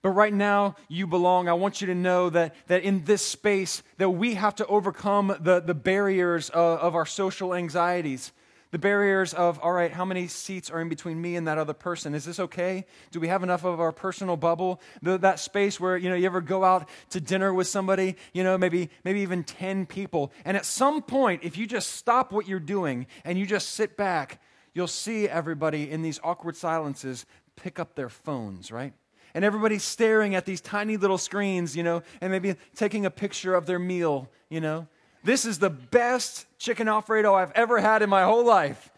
But 0.00 0.10
right 0.10 0.32
now, 0.32 0.76
you 0.88 1.06
belong. 1.06 1.46
I 1.48 1.52
want 1.52 1.82
you 1.82 1.88
to 1.88 1.94
know 1.94 2.30
that, 2.30 2.54
that 2.68 2.82
in 2.82 3.04
this 3.04 3.20
space, 3.20 3.82
that 3.98 4.10
we 4.10 4.34
have 4.34 4.54
to 4.56 4.66
overcome 4.66 5.36
the, 5.40 5.60
the 5.60 5.74
barriers 5.74 6.48
of, 6.50 6.78
of 6.78 6.94
our 6.94 7.06
social 7.06 7.54
anxieties 7.54 8.32
the 8.74 8.78
barriers 8.80 9.32
of, 9.34 9.60
all 9.60 9.70
right, 9.70 9.92
how 9.92 10.04
many 10.04 10.26
seats 10.26 10.68
are 10.68 10.80
in 10.80 10.88
between 10.88 11.22
me 11.22 11.36
and 11.36 11.46
that 11.46 11.58
other 11.58 11.72
person? 11.72 12.12
Is 12.12 12.24
this 12.24 12.40
okay? 12.40 12.86
Do 13.12 13.20
we 13.20 13.28
have 13.28 13.44
enough 13.44 13.62
of 13.62 13.78
our 13.78 13.92
personal 13.92 14.36
bubble? 14.36 14.80
The, 15.00 15.16
that 15.18 15.38
space 15.38 15.78
where, 15.78 15.96
you 15.96 16.08
know, 16.08 16.16
you 16.16 16.26
ever 16.26 16.40
go 16.40 16.64
out 16.64 16.88
to 17.10 17.20
dinner 17.20 17.54
with 17.54 17.68
somebody, 17.68 18.16
you 18.32 18.42
know, 18.42 18.58
maybe, 18.58 18.90
maybe 19.04 19.20
even 19.20 19.44
10 19.44 19.86
people. 19.86 20.32
And 20.44 20.56
at 20.56 20.66
some 20.66 21.02
point, 21.02 21.44
if 21.44 21.56
you 21.56 21.68
just 21.68 21.92
stop 21.92 22.32
what 22.32 22.48
you're 22.48 22.58
doing 22.58 23.06
and 23.24 23.38
you 23.38 23.46
just 23.46 23.68
sit 23.74 23.96
back, 23.96 24.40
you'll 24.72 24.88
see 24.88 25.28
everybody 25.28 25.88
in 25.88 26.02
these 26.02 26.18
awkward 26.24 26.56
silences 26.56 27.26
pick 27.54 27.78
up 27.78 27.94
their 27.94 28.08
phones, 28.08 28.72
right? 28.72 28.92
and 29.34 29.44
everybody's 29.44 29.82
staring 29.82 30.36
at 30.36 30.46
these 30.46 30.60
tiny 30.60 30.96
little 30.96 31.18
screens, 31.18 31.76
you 31.76 31.82
know, 31.82 32.02
and 32.20 32.30
maybe 32.30 32.54
taking 32.76 33.04
a 33.04 33.10
picture 33.10 33.54
of 33.54 33.66
their 33.66 33.80
meal, 33.80 34.30
you 34.48 34.60
know. 34.60 34.86
This 35.24 35.46
is 35.46 35.58
the 35.58 35.70
best 35.70 36.46
chicken 36.58 36.86
Alfredo 36.86 37.34
I've 37.34 37.52
ever 37.52 37.80
had 37.80 38.02
in 38.02 38.10
my 38.10 38.24
whole 38.24 38.44
life. 38.44 38.90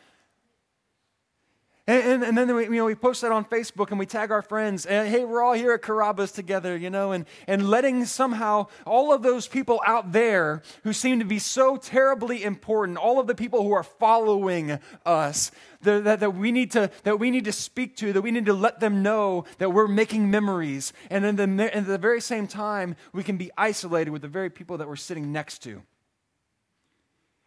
And, 1.88 2.02
and, 2.02 2.24
and, 2.24 2.36
then 2.36 2.52
we, 2.52 2.64
you 2.64 2.70
know, 2.70 2.86
we 2.86 2.96
post 2.96 3.22
that 3.22 3.30
on 3.30 3.44
Facebook 3.44 3.90
and 3.90 3.98
we 3.98 4.06
tag 4.06 4.32
our 4.32 4.42
friends. 4.42 4.86
And 4.86 5.08
hey, 5.08 5.24
we're 5.24 5.40
all 5.40 5.52
here 5.52 5.72
at 5.72 5.82
Carrabba's 5.82 6.32
together, 6.32 6.76
you 6.76 6.90
know, 6.90 7.12
and, 7.12 7.26
and 7.46 7.70
letting 7.70 8.04
somehow 8.06 8.66
all 8.84 9.12
of 9.12 9.22
those 9.22 9.46
people 9.46 9.80
out 9.86 10.10
there 10.10 10.62
who 10.82 10.92
seem 10.92 11.20
to 11.20 11.24
be 11.24 11.38
so 11.38 11.76
terribly 11.76 12.42
important, 12.42 12.98
all 12.98 13.20
of 13.20 13.28
the 13.28 13.36
people 13.36 13.62
who 13.62 13.70
are 13.70 13.84
following 13.84 14.80
us, 15.04 15.52
that, 15.82 16.02
that, 16.02 16.18
that, 16.18 16.34
we 16.34 16.50
need 16.50 16.72
to, 16.72 16.90
that 17.04 17.20
we 17.20 17.30
need 17.30 17.44
to 17.44 17.52
speak 17.52 17.96
to, 17.98 18.12
that 18.12 18.22
we 18.22 18.32
need 18.32 18.46
to 18.46 18.52
let 18.52 18.80
them 18.80 19.04
know 19.04 19.44
that 19.58 19.72
we're 19.72 19.86
making 19.86 20.28
memories. 20.28 20.92
And 21.08 21.24
in 21.24 21.36
the, 21.36 21.76
at 21.76 21.86
the 21.86 21.98
very 21.98 22.20
same 22.20 22.48
time, 22.48 22.96
we 23.12 23.22
can 23.22 23.36
be 23.36 23.52
isolated 23.56 24.10
with 24.10 24.22
the 24.22 24.28
very 24.28 24.50
people 24.50 24.78
that 24.78 24.88
we're 24.88 24.96
sitting 24.96 25.30
next 25.30 25.62
to. 25.62 25.82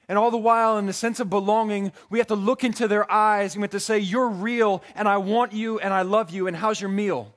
And 0.10 0.18
all 0.18 0.32
the 0.32 0.38
while, 0.38 0.80
in 0.80 0.88
the 0.88 0.94
sense 0.94 1.20
of 1.20 1.30
belonging, 1.30 1.92
we 2.10 2.18
have 2.18 2.28
to 2.28 2.36
look 2.36 2.64
into 2.64 2.88
their 2.88 3.10
eyes 3.12 3.54
and 3.54 3.62
we 3.62 3.66
have 3.66 3.72
to 3.72 3.80
say, 3.80 4.00
You're 4.00 4.28
real, 4.28 4.84
and 4.96 5.08
I 5.08 5.18
want 5.18 5.54
you, 5.54 5.80
and 5.80 5.94
I 5.94 6.02
love 6.02 6.32
you, 6.32 6.48
and 6.48 6.58
how's 6.58 6.82
your 6.82 6.90
meal? 6.90 7.36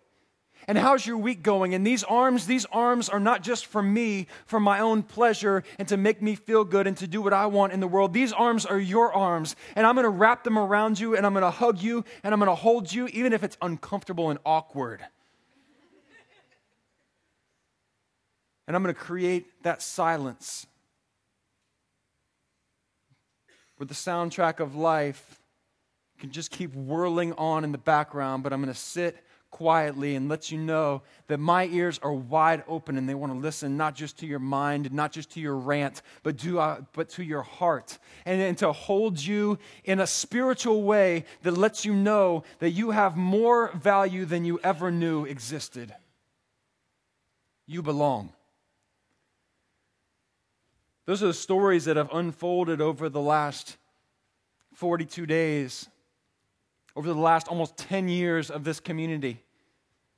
And 0.67 0.79
how's 0.79 1.07
your 1.07 1.19
week 1.19 1.43
going? 1.43 1.75
And 1.75 1.87
these 1.87 2.03
arms, 2.05 2.47
these 2.47 2.65
arms 2.67 3.11
are 3.11 3.21
not 3.21 3.43
just 3.43 3.67
for 3.67 3.83
me, 3.83 4.27
for 4.47 4.59
my 4.59 4.79
own 4.79 5.03
pleasure 5.03 5.65
and 5.79 5.89
to 5.89 5.97
make 5.97 6.23
me 6.23 6.35
feel 6.35 6.65
good 6.65 6.87
and 6.87 6.97
to 6.99 7.07
do 7.07 7.21
what 7.21 7.33
I 7.33 7.47
want 7.47 7.73
in 7.73 7.81
the 7.81 7.89
world. 7.89 8.15
These 8.15 8.33
arms 8.33 8.65
are 8.65 8.79
your 8.79 9.13
arms. 9.13 9.57
And 9.75 9.85
I'm 9.85 9.97
to 9.97 10.09
wrap 10.09 10.45
them 10.45 10.57
around 10.57 11.01
you 11.01 11.17
and 11.17 11.27
I'm 11.27 11.35
to 11.35 11.51
hug 11.51 11.83
you 11.83 12.05
and 12.23 12.33
I'm 12.33 12.41
to 12.41 12.55
hold 12.55 12.93
you, 12.93 13.09
even 13.09 13.33
if 13.33 13.43
it's 13.43 13.57
uncomfortable 13.61 14.31
and 14.31 14.39
awkward. 14.47 15.05
and 18.69 18.77
I'm 18.77 18.85
to 18.85 18.95
create 18.95 19.65
that 19.65 19.83
silence 19.83 20.67
where 23.83 23.89
the 23.89 23.95
soundtrack 23.95 24.61
of 24.61 24.77
life 24.77 25.41
can 26.21 26.31
just 26.31 26.53
keep 26.53 26.73
whirling 26.73 27.33
on 27.33 27.65
in 27.65 27.73
the 27.73 27.79
background, 27.79 28.45
but 28.45 28.53
I'm 28.53 28.63
going 28.63 28.73
to 28.73 28.79
sit 28.79 29.17
quietly 29.51 30.15
and 30.15 30.29
let 30.29 30.53
you 30.53 30.59
know 30.59 31.03
that 31.27 31.39
my 31.39 31.67
ears 31.67 31.99
are 32.01 32.13
wide 32.13 32.63
open 32.69 32.97
and 32.97 33.09
they 33.09 33.17
want 33.17 33.33
to 33.33 33.39
listen 33.41 33.77
not 33.77 33.97
just 33.97 34.21
to 34.21 34.27
your 34.27 34.39
mind, 34.39 34.93
not 34.93 35.11
just 35.11 35.33
to 35.33 35.41
your 35.41 35.57
rant, 35.57 36.01
but 36.23 36.39
to, 36.39 36.61
uh, 36.61 36.83
but 36.93 37.09
to 37.09 37.25
your 37.25 37.43
heart. 37.43 37.99
And, 38.25 38.41
and 38.41 38.57
to 38.59 38.71
hold 38.71 39.19
you 39.19 39.59
in 39.83 39.99
a 39.99 40.07
spiritual 40.07 40.85
way 40.85 41.25
that 41.43 41.59
lets 41.59 41.85
you 41.85 41.93
know 41.93 42.45
that 42.61 42.71
you 42.71 42.93
have 42.93 43.17
more 43.17 43.73
value 43.75 44.25
than 44.27 44.45
you 44.45 44.61
ever 44.63 44.93
knew 44.93 45.25
existed. 45.25 45.93
You 47.67 47.83
belong. 47.83 48.33
Those 51.07 51.23
are 51.23 51.27
the 51.27 51.35
stories 51.35 51.85
that 51.87 51.97
have 51.97 52.13
unfolded 52.13 52.81
over 52.81 53.09
the 53.09 53.21
last 53.21 53.77
42 54.75 55.27
days 55.27 55.89
over 56.95 57.09
the 57.09 57.19
last 57.19 57.49
almost 57.49 57.77
10 57.77 58.09
years 58.09 58.51
of 58.51 58.65
this 58.65 58.81
community. 58.81 59.43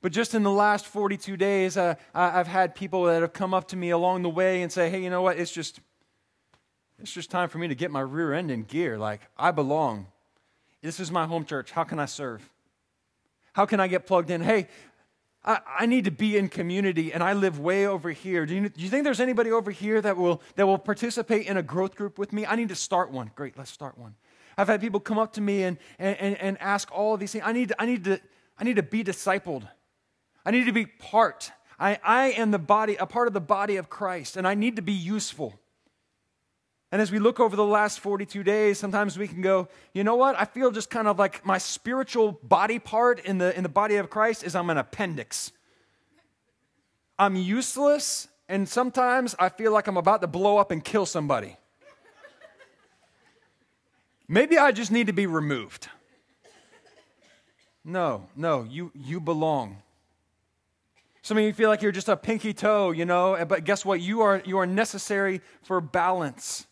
But 0.01 0.11
just 0.11 0.35
in 0.35 0.43
the 0.43 0.51
last 0.51 0.85
42 0.85 1.37
days, 1.37 1.77
uh, 1.77 1.95
I've 2.13 2.47
had 2.47 2.75
people 2.75 3.05
that 3.05 3.21
have 3.21 3.33
come 3.33 3.53
up 3.53 3.69
to 3.69 3.75
me 3.75 3.89
along 3.89 4.21
the 4.21 4.29
way 4.29 4.61
and 4.61 4.71
say, 4.71 4.89
hey, 4.89 5.01
you 5.01 5.09
know 5.09 5.21
what? 5.21 5.39
It's 5.39 5.51
just, 5.51 5.79
it's 6.99 7.11
just 7.11 7.31
time 7.31 7.49
for 7.49 7.57
me 7.57 7.67
to 7.69 7.75
get 7.75 7.91
my 7.91 8.01
rear 8.01 8.33
end 8.33 8.51
in 8.51 8.63
gear. 8.63 8.97
Like, 8.97 9.21
I 9.37 9.51
belong. 9.51 10.07
This 10.81 10.99
is 10.99 11.11
my 11.11 11.25
home 11.25 11.45
church. 11.45 11.71
How 11.71 11.83
can 11.83 11.97
I 11.97 12.05
serve? 12.05 12.47
How 13.53 13.65
can 13.65 13.79
I 13.79 13.87
get 13.87 14.05
plugged 14.05 14.29
in? 14.29 14.41
Hey, 14.41 14.67
I, 15.45 15.59
I 15.79 15.85
need 15.85 16.05
to 16.05 16.11
be 16.11 16.37
in 16.37 16.49
community 16.49 17.13
and 17.13 17.23
I 17.23 17.33
live 17.33 17.59
way 17.59 17.85
over 17.85 18.11
here. 18.11 18.45
Do 18.45 18.55
you, 18.55 18.67
do 18.67 18.81
you 18.81 18.89
think 18.89 19.03
there's 19.03 19.19
anybody 19.19 19.51
over 19.51 19.71
here 19.71 20.01
that 20.01 20.17
will, 20.17 20.41
that 20.55 20.65
will 20.65 20.79
participate 20.79 21.45
in 21.45 21.55
a 21.55 21.63
growth 21.63 21.95
group 21.95 22.17
with 22.17 22.33
me? 22.33 22.45
I 22.45 22.55
need 22.55 22.69
to 22.69 22.75
start 22.75 23.11
one. 23.11 23.31
Great, 23.35 23.57
let's 23.57 23.71
start 23.71 23.97
one. 23.97 24.15
I've 24.57 24.67
had 24.67 24.81
people 24.81 24.99
come 24.99 25.19
up 25.19 25.33
to 25.33 25.41
me 25.41 25.63
and, 25.63 25.77
and, 25.99 26.35
and 26.37 26.57
ask 26.61 26.91
all 26.91 27.13
of 27.13 27.19
these 27.19 27.31
things. 27.31 27.43
I 27.45 27.51
need, 27.51 27.73
I, 27.77 27.85
need 27.85 28.03
to, 28.05 28.19
I 28.57 28.63
need 28.63 28.77
to 28.77 28.83
be 28.83 29.03
discipled. 29.03 29.67
I 30.45 30.51
need 30.51 30.65
to 30.65 30.71
be 30.71 30.85
part. 30.85 31.51
I, 31.79 31.99
I 32.03 32.27
am 32.31 32.51
the 32.51 32.59
body, 32.59 32.95
a 32.95 33.05
part 33.05 33.27
of 33.27 33.33
the 33.33 33.41
body 33.41 33.75
of 33.75 33.89
Christ, 33.89 34.37
and 34.37 34.47
I 34.47 34.53
need 34.53 34.77
to 34.77 34.81
be 34.81 34.93
useful. 34.93 35.59
And 36.95 37.01
as 37.01 37.11
we 37.11 37.19
look 37.19 37.41
over 37.41 37.57
the 37.57 37.65
last 37.65 37.99
42 37.99 38.41
days, 38.41 38.79
sometimes 38.79 39.19
we 39.19 39.27
can 39.27 39.41
go, 39.41 39.67
you 39.93 40.05
know 40.05 40.15
what? 40.15 40.39
I 40.39 40.45
feel 40.45 40.71
just 40.71 40.89
kind 40.89 41.09
of 41.09 41.19
like 41.19 41.45
my 41.45 41.57
spiritual 41.57 42.39
body 42.41 42.79
part 42.79 43.19
in 43.19 43.37
the, 43.37 43.53
in 43.53 43.63
the 43.63 43.69
body 43.69 43.97
of 43.97 44.09
Christ 44.09 44.45
is 44.45 44.55
I'm 44.55 44.69
an 44.69 44.77
appendix. 44.77 45.51
I'm 47.19 47.35
useless, 47.35 48.29
and 48.47 48.69
sometimes 48.69 49.35
I 49.37 49.49
feel 49.49 49.73
like 49.73 49.87
I'm 49.87 49.97
about 49.97 50.21
to 50.21 50.27
blow 50.27 50.57
up 50.57 50.71
and 50.71 50.81
kill 50.81 51.05
somebody. 51.05 51.57
Maybe 54.29 54.57
I 54.57 54.71
just 54.71 54.89
need 54.89 55.07
to 55.07 55.13
be 55.13 55.27
removed. 55.27 55.89
No, 57.83 58.29
no, 58.37 58.63
you, 58.63 58.93
you 58.95 59.19
belong. 59.19 59.81
Some 61.23 61.37
of 61.37 61.43
you 61.43 61.51
feel 61.51 61.67
like 61.67 61.81
you're 61.81 61.91
just 61.91 62.07
a 62.07 62.15
pinky 62.15 62.53
toe, 62.53 62.91
you 62.91 63.03
know, 63.03 63.43
but 63.45 63.65
guess 63.65 63.83
what? 63.83 63.99
You 63.99 64.21
are, 64.21 64.41
you 64.45 64.59
are 64.59 64.65
necessary 64.65 65.41
for 65.61 65.81
balance. 65.81 66.67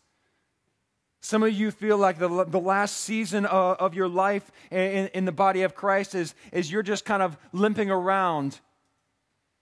Some 1.24 1.42
of 1.42 1.54
you 1.54 1.70
feel 1.70 1.96
like 1.96 2.18
the, 2.18 2.44
the 2.44 2.60
last 2.60 2.98
season 2.98 3.46
of, 3.46 3.78
of 3.78 3.94
your 3.94 4.08
life 4.08 4.52
in, 4.70 5.08
in 5.14 5.24
the 5.24 5.32
body 5.32 5.62
of 5.62 5.74
Christ 5.74 6.14
is, 6.14 6.34
is 6.52 6.70
you're 6.70 6.82
just 6.82 7.06
kind 7.06 7.22
of 7.22 7.38
limping 7.50 7.90
around. 7.90 8.60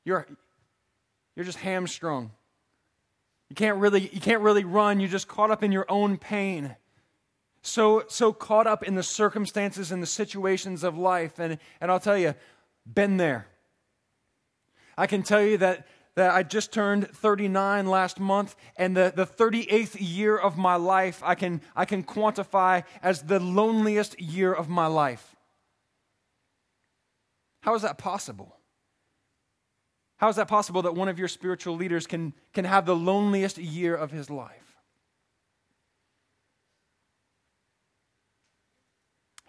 You're, 0.04 0.26
you're 1.36 1.44
just 1.44 1.58
hamstrung. 1.58 2.32
You 3.48 3.54
can't, 3.54 3.78
really, 3.78 4.10
you 4.12 4.20
can't 4.20 4.42
really 4.42 4.64
run. 4.64 4.98
You're 4.98 5.08
just 5.08 5.28
caught 5.28 5.52
up 5.52 5.62
in 5.62 5.70
your 5.70 5.86
own 5.88 6.18
pain 6.18 6.74
so, 7.62 8.06
so 8.08 8.32
caught 8.32 8.66
up 8.66 8.82
in 8.82 8.96
the 8.96 9.04
circumstances 9.04 9.92
and 9.92 10.02
the 10.02 10.06
situations 10.08 10.82
of 10.82 10.98
life. 10.98 11.38
And, 11.38 11.58
and 11.80 11.92
I'll 11.92 12.00
tell 12.00 12.18
you, 12.18 12.34
been 12.92 13.18
there. 13.18 13.46
I 14.98 15.06
can 15.06 15.22
tell 15.22 15.42
you 15.42 15.58
that, 15.58 15.86
that 16.14 16.34
I 16.34 16.42
just 16.42 16.72
turned 16.72 17.08
39 17.08 17.86
last 17.86 18.20
month, 18.20 18.54
and 18.76 18.96
the, 18.96 19.12
the 19.14 19.26
38th 19.26 19.96
year 19.98 20.36
of 20.36 20.58
my 20.58 20.76
life 20.76 21.22
I 21.24 21.34
can, 21.34 21.62
I 21.74 21.84
can 21.84 22.02
quantify 22.02 22.84
as 23.02 23.22
the 23.22 23.40
loneliest 23.40 24.20
year 24.20 24.52
of 24.52 24.68
my 24.68 24.86
life. 24.86 25.34
How 27.62 27.74
is 27.74 27.82
that 27.82 27.96
possible? 27.96 28.56
How 30.18 30.28
is 30.28 30.36
that 30.36 30.48
possible 30.48 30.82
that 30.82 30.94
one 30.94 31.08
of 31.08 31.18
your 31.18 31.28
spiritual 31.28 31.76
leaders 31.76 32.06
can, 32.06 32.34
can 32.52 32.64
have 32.64 32.86
the 32.86 32.94
loneliest 32.94 33.58
year 33.58 33.94
of 33.94 34.10
his 34.10 34.30
life? 34.30 34.76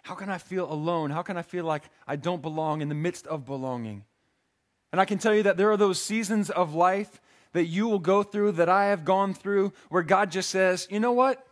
How 0.02 0.14
can 0.14 0.28
I 0.28 0.38
feel 0.38 0.70
alone? 0.70 1.10
How 1.10 1.22
can 1.22 1.36
I 1.36 1.42
feel 1.42 1.64
like 1.64 1.84
I 2.06 2.16
don't 2.16 2.42
belong 2.42 2.82
in 2.82 2.88
the 2.88 2.94
midst 2.94 3.26
of 3.26 3.46
belonging? 3.46 4.04
And 4.94 5.00
I 5.00 5.06
can 5.06 5.18
tell 5.18 5.34
you 5.34 5.42
that 5.42 5.56
there 5.56 5.72
are 5.72 5.76
those 5.76 6.00
seasons 6.00 6.50
of 6.50 6.72
life 6.72 7.20
that 7.52 7.64
you 7.64 7.88
will 7.88 7.98
go 7.98 8.22
through, 8.22 8.52
that 8.52 8.68
I 8.68 8.90
have 8.90 9.04
gone 9.04 9.34
through, 9.34 9.72
where 9.88 10.04
God 10.04 10.30
just 10.30 10.50
says, 10.50 10.86
you 10.88 11.00
know 11.00 11.10
what? 11.10 11.44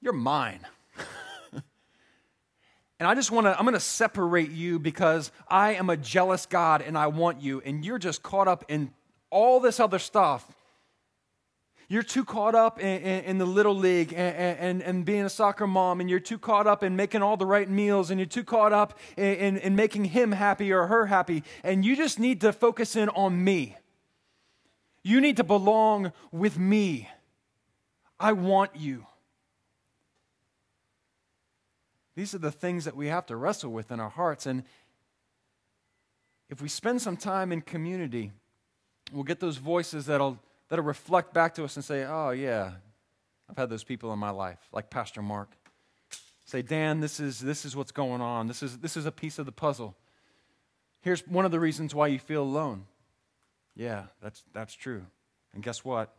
You're 0.00 0.12
mine. 0.12 0.60
and 1.52 1.62
I 3.00 3.16
just 3.16 3.32
want 3.32 3.48
to, 3.48 3.58
I'm 3.58 3.64
going 3.64 3.72
to 3.72 3.80
separate 3.80 4.52
you 4.52 4.78
because 4.78 5.32
I 5.48 5.74
am 5.74 5.90
a 5.90 5.96
jealous 5.96 6.46
God 6.46 6.80
and 6.80 6.96
I 6.96 7.08
want 7.08 7.42
you. 7.42 7.60
And 7.66 7.84
you're 7.84 7.98
just 7.98 8.22
caught 8.22 8.46
up 8.46 8.64
in 8.68 8.92
all 9.28 9.58
this 9.58 9.80
other 9.80 9.98
stuff 9.98 10.48
you're 11.88 12.02
too 12.02 12.24
caught 12.24 12.54
up 12.54 12.78
in, 12.78 13.00
in, 13.00 13.24
in 13.24 13.38
the 13.38 13.46
little 13.46 13.74
league 13.74 14.12
and, 14.12 14.36
and, 14.36 14.82
and, 14.82 15.04
being 15.06 15.22
a 15.22 15.30
soccer 15.30 15.66
mom, 15.66 16.00
and 16.00 16.10
you're 16.10 16.20
too 16.20 16.38
caught 16.38 16.66
up 16.66 16.82
in 16.82 16.96
making 16.96 17.22
all 17.22 17.38
the 17.38 17.46
right 17.46 17.68
meals, 17.68 18.10
and 18.10 18.20
you're 18.20 18.26
too 18.26 18.44
caught 18.44 18.74
up 18.74 18.98
in, 19.16 19.56
in 19.56 19.74
making 19.74 20.04
him 20.04 20.32
happy 20.32 20.70
or 20.70 20.86
her 20.86 21.06
happy. 21.06 21.42
And 21.64 21.84
you 21.84 21.96
just 21.96 22.18
need 22.18 22.42
to 22.42 22.52
focus 22.52 22.94
in 22.94 23.08
on 23.10 23.42
me. 23.42 23.76
You 25.02 25.22
need 25.22 25.38
to 25.38 25.44
belong 25.44 26.12
with 26.30 26.58
me. 26.58 27.08
I 28.20 28.32
want 28.32 28.72
you. 28.76 29.06
These 32.14 32.34
are 32.34 32.38
the 32.38 32.50
things 32.50 32.84
that 32.84 32.96
we 32.96 33.06
have 33.06 33.24
to 33.26 33.36
wrestle 33.36 33.70
with 33.70 33.90
in 33.90 34.00
our 34.00 34.10
hearts. 34.10 34.44
And 34.44 34.64
if 36.50 36.60
we 36.60 36.68
spend 36.68 37.00
some 37.00 37.16
time 37.16 37.50
in 37.50 37.62
community, 37.62 38.32
we'll 39.10 39.24
get 39.24 39.40
those 39.40 39.56
voices 39.56 40.06
that'll 40.06 40.38
that'll 40.68 40.84
reflect 40.84 41.34
back 41.34 41.54
to 41.54 41.64
us 41.64 41.76
and 41.76 41.84
say, 41.84 42.04
oh, 42.04 42.30
yeah, 42.30 42.72
I've 43.50 43.56
had 43.56 43.70
those 43.70 43.84
people 43.84 44.12
in 44.12 44.18
my 44.18 44.30
life, 44.30 44.58
like 44.72 44.90
Pastor 44.90 45.22
Mark. 45.22 45.50
Say, 46.44 46.62
Dan, 46.62 47.00
this 47.00 47.20
is, 47.20 47.40
this 47.40 47.64
is 47.64 47.76
what's 47.76 47.92
going 47.92 48.20
on. 48.20 48.46
This 48.46 48.62
is, 48.62 48.78
this 48.78 48.96
is 48.96 49.06
a 49.06 49.12
piece 49.12 49.38
of 49.38 49.46
the 49.46 49.52
puzzle. 49.52 49.96
Here's 51.02 51.26
one 51.26 51.44
of 51.44 51.50
the 51.50 51.60
reasons 51.60 51.94
why 51.94 52.08
you 52.08 52.18
feel 52.18 52.42
alone. 52.42 52.86
Yeah, 53.76 54.04
that's, 54.22 54.42
that's 54.52 54.74
true. 54.74 55.04
And 55.54 55.62
guess 55.62 55.84
what? 55.84 56.14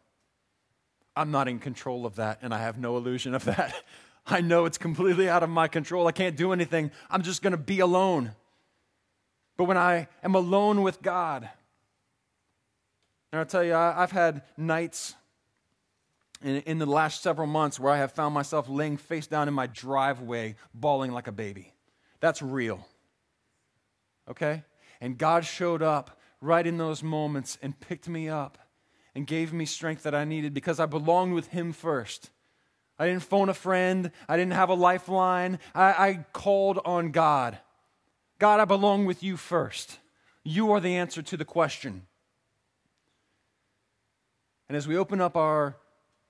I'm 1.15 1.32
not 1.32 1.48
in 1.48 1.60
control 1.60 2.06
of 2.06 2.15
that, 2.15 2.39
and 2.41 2.53
I 2.53 2.60
have 2.60 2.77
no 2.77 2.96
illusion 2.98 3.34
of 3.34 3.46
that. 3.46 3.74
I 4.27 4.41
know 4.41 4.65
it's 4.65 4.77
completely 4.77 5.27
out 5.27 5.44
of 5.44 5.50
my 5.50 5.68
control. 5.68 6.08
I 6.08 6.12
can't 6.12 6.36
do 6.36 6.53
anything. 6.53 6.91
I'm 7.10 7.24
just 7.24 7.41
going 7.41 7.51
to 7.51 7.58
be 7.58 7.79
alone. 7.79 8.34
But 9.58 9.65
when 9.65 9.77
I 9.77 10.08
am 10.24 10.36
alone 10.36 10.84
with 10.84 11.01
God, 11.01 11.50
and 13.31 13.39
I'll 13.39 13.45
tell 13.45 13.63
you, 13.63 13.75
I, 13.75 13.93
have 14.00 14.12
had 14.12 14.41
nights 14.57 15.15
in, 16.41 16.57
in 16.62 16.79
the 16.79 16.86
last 16.86 17.21
several 17.21 17.48
months 17.48 17.79
where 17.79 17.93
I 17.93 17.98
have 17.98 18.12
found 18.12 18.33
myself 18.33 18.67
laying 18.67 18.98
face 18.98 19.27
down 19.27 19.48
in 19.48 19.53
my 19.53 19.67
driveway, 19.67 20.55
bawling 20.74 21.12
like 21.12 21.27
a 21.27 21.31
baby. 21.31 21.74
That's 22.19 22.41
real. 22.41 22.88
Okay? 24.29 24.63
And 25.00 25.17
God 25.17 25.45
showed 25.45 25.81
up 25.81 26.19
right 26.41 26.65
in 26.65 26.77
those 26.77 27.03
moments 27.03 27.57
and 27.62 27.79
picked 27.79 28.07
me 28.07 28.29
up 28.29 28.57
and 29.13 29.27
gave 29.27 29.53
me 29.53 29.65
strength 29.65 30.03
that 30.03 30.15
I 30.15 30.24
needed 30.24 30.53
because 30.53 30.79
I 30.79 30.86
belonged 30.86 31.33
with 31.33 31.48
Him 31.48 31.71
first. 31.71 32.31
I 32.98 33.07
didn't 33.07 33.24
phone 33.24 33.50
a 33.50 33.53
friend. 33.53 34.12
I 34.27 34.36
didn't 34.36 34.53
have 34.53 34.69
a 34.69 34.74
lifeline. 34.74 35.59
I, 35.74 35.86
I, 35.86 36.25
called 36.33 36.79
on 36.83 37.12
God. 37.12 37.57
God, 38.39 38.59
I 38.59 38.65
belong 38.65 39.05
with 39.05 39.24
you 39.24 39.38
first. 39.38 40.00
You 40.43 40.71
are 40.71 40.79
the 40.79 40.95
answer 40.95 41.21
to 41.21 41.38
the 41.38 41.45
question. 41.45 42.07
And 44.70 44.76
as 44.76 44.88
we 44.88 44.98
open 44.98 45.20
up 45.20 45.36
our, 45.36 45.76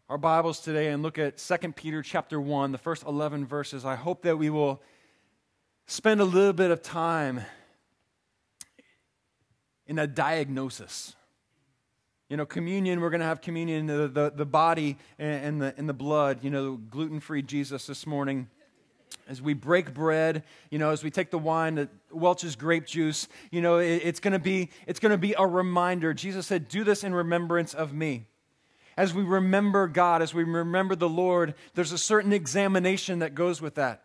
our 0.08 0.18
Bibles 0.18 0.62
today 0.62 0.88
and 0.88 1.04
look 1.04 1.18
at 1.18 1.40
2 1.40 1.74
Peter 1.74 2.02
chapter 2.02 2.40
1, 2.40 2.72
the 2.72 2.78
first 2.78 3.04
11 3.06 3.46
verses, 3.46 3.84
I 3.84 3.96
hope 3.96 4.22
that 4.22 4.38
we 4.38 4.50
will 4.50 4.82
spend 5.88 6.22
a 6.22 6.24
little 6.24 6.54
bit 6.54 6.72
of 6.72 6.82
time 6.82 7.42
in 9.88 10.00
a 10.00 10.08
diagnosis. 10.08 11.18
You 12.30 12.38
know, 12.38 12.46
communion, 12.46 13.02
we're 13.02 13.10
going 13.10 13.20
to 13.20 13.26
have 13.26 13.42
communion, 13.42 13.88
the, 13.88 14.08
the, 14.08 14.32
the 14.34 14.46
body 14.46 14.96
and, 15.18 15.62
the, 15.62 15.74
and 15.76 15.90
the 15.90 15.94
blood. 15.94 16.42
You 16.42 16.50
know, 16.50 16.78
gluten 16.78 17.20
free 17.20 17.42
Jesus 17.42 17.88
this 17.88 18.08
morning. 18.08 18.48
As 19.28 19.42
we 19.42 19.54
break 19.54 19.94
bread, 19.94 20.44
you 20.70 20.80
know, 20.80 20.92
as 20.92 21.04
we 21.04 21.12
take 21.12 21.30
the 21.30 21.38
wine, 21.38 21.76
the 21.76 21.90
Welch's 22.10 22.56
grape 22.56 22.86
juice, 22.86 23.28
you 23.52 23.62
know, 23.62 23.80
it, 23.80 24.02
it's 24.04 24.22
going 24.22 24.32
to 24.32 24.40
be 24.40 24.70
it's 24.88 25.00
going 25.00 25.12
to 25.12 25.18
be 25.18 25.36
a 25.38 25.46
reminder. 25.46 26.14
Jesus 26.14 26.48
said, 26.48 26.68
"Do 26.68 26.84
this 26.84 27.04
in 27.04 27.14
remembrance 27.14 27.74
of 27.74 27.94
me." 27.94 28.26
As 29.00 29.14
we 29.14 29.24
remember 29.24 29.88
God, 29.88 30.22
as 30.22 30.34
we 30.34 30.44
remember 30.44 30.94
the 30.94 31.08
Lord, 31.08 31.54
there's 31.74 31.94
a 31.94 31.98
certain 31.98 32.34
examination 32.34 33.20
that 33.20 33.34
goes 33.34 33.62
with 33.62 33.76
that. 33.76 34.04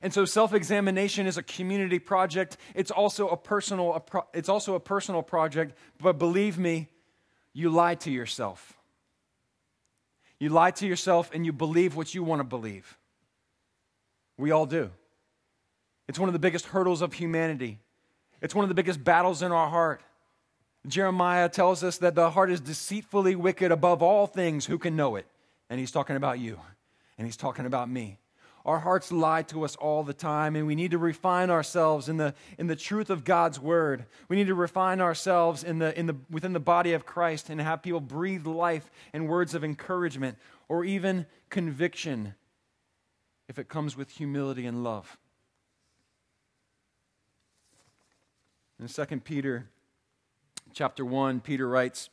And 0.00 0.14
so 0.14 0.24
self-examination 0.24 1.26
is 1.26 1.36
a 1.36 1.42
community 1.42 1.98
project. 1.98 2.56
It's 2.74 2.90
also 2.90 3.28
a 3.28 3.36
personal 3.36 4.02
it's 4.32 4.48
also 4.48 4.76
a 4.76 4.80
personal 4.80 5.22
project, 5.22 5.76
but 6.00 6.18
believe 6.18 6.56
me, 6.56 6.88
you 7.52 7.68
lie 7.68 7.96
to 7.96 8.10
yourself. 8.10 8.78
You 10.40 10.48
lie 10.48 10.70
to 10.70 10.86
yourself 10.86 11.30
and 11.34 11.44
you 11.44 11.52
believe 11.52 11.94
what 11.94 12.14
you 12.14 12.22
want 12.22 12.40
to 12.40 12.44
believe. 12.44 12.96
We 14.38 14.52
all 14.52 14.64
do. 14.64 14.90
It's 16.08 16.18
one 16.18 16.30
of 16.30 16.32
the 16.32 16.38
biggest 16.38 16.64
hurdles 16.64 17.02
of 17.02 17.12
humanity. 17.12 17.78
It's 18.40 18.54
one 18.54 18.64
of 18.64 18.70
the 18.70 18.74
biggest 18.74 19.04
battles 19.04 19.42
in 19.42 19.52
our 19.52 19.68
heart. 19.68 20.00
Jeremiah 20.86 21.48
tells 21.48 21.84
us 21.84 21.98
that 21.98 22.14
the 22.14 22.30
heart 22.30 22.50
is 22.50 22.60
deceitfully 22.60 23.36
wicked 23.36 23.70
above 23.70 24.02
all 24.02 24.26
things. 24.26 24.66
Who 24.66 24.78
can 24.78 24.96
know 24.96 25.16
it? 25.16 25.26
And 25.70 25.78
he's 25.78 25.92
talking 25.92 26.16
about 26.16 26.38
you, 26.38 26.58
and 27.16 27.26
he's 27.26 27.36
talking 27.36 27.66
about 27.66 27.88
me. 27.88 28.18
Our 28.64 28.78
hearts 28.78 29.10
lie 29.10 29.42
to 29.44 29.64
us 29.64 29.74
all 29.76 30.04
the 30.04 30.12
time, 30.12 30.54
and 30.54 30.66
we 30.66 30.76
need 30.76 30.92
to 30.92 30.98
refine 30.98 31.50
ourselves 31.50 32.08
in 32.08 32.16
the, 32.16 32.34
in 32.58 32.68
the 32.68 32.76
truth 32.76 33.10
of 33.10 33.24
God's 33.24 33.58
word. 33.58 34.06
We 34.28 34.36
need 34.36 34.46
to 34.46 34.54
refine 34.54 35.00
ourselves 35.00 35.64
in 35.64 35.78
the, 35.78 35.98
in 35.98 36.06
the, 36.06 36.16
within 36.30 36.52
the 36.52 36.60
body 36.60 36.92
of 36.92 37.04
Christ 37.04 37.50
and 37.50 37.60
have 37.60 37.82
people 37.82 38.00
breathe 38.00 38.46
life 38.46 38.88
and 39.12 39.28
words 39.28 39.54
of 39.54 39.64
encouragement 39.64 40.38
or 40.68 40.84
even 40.84 41.26
conviction 41.50 42.34
if 43.48 43.58
it 43.58 43.68
comes 43.68 43.96
with 43.96 44.10
humility 44.10 44.64
and 44.64 44.84
love. 44.84 45.18
In 48.80 48.86
2 48.88 49.20
Peter 49.20 49.68
chapter 50.72 51.04
1, 51.04 51.40
Peter 51.40 51.68
writes, 51.68 52.10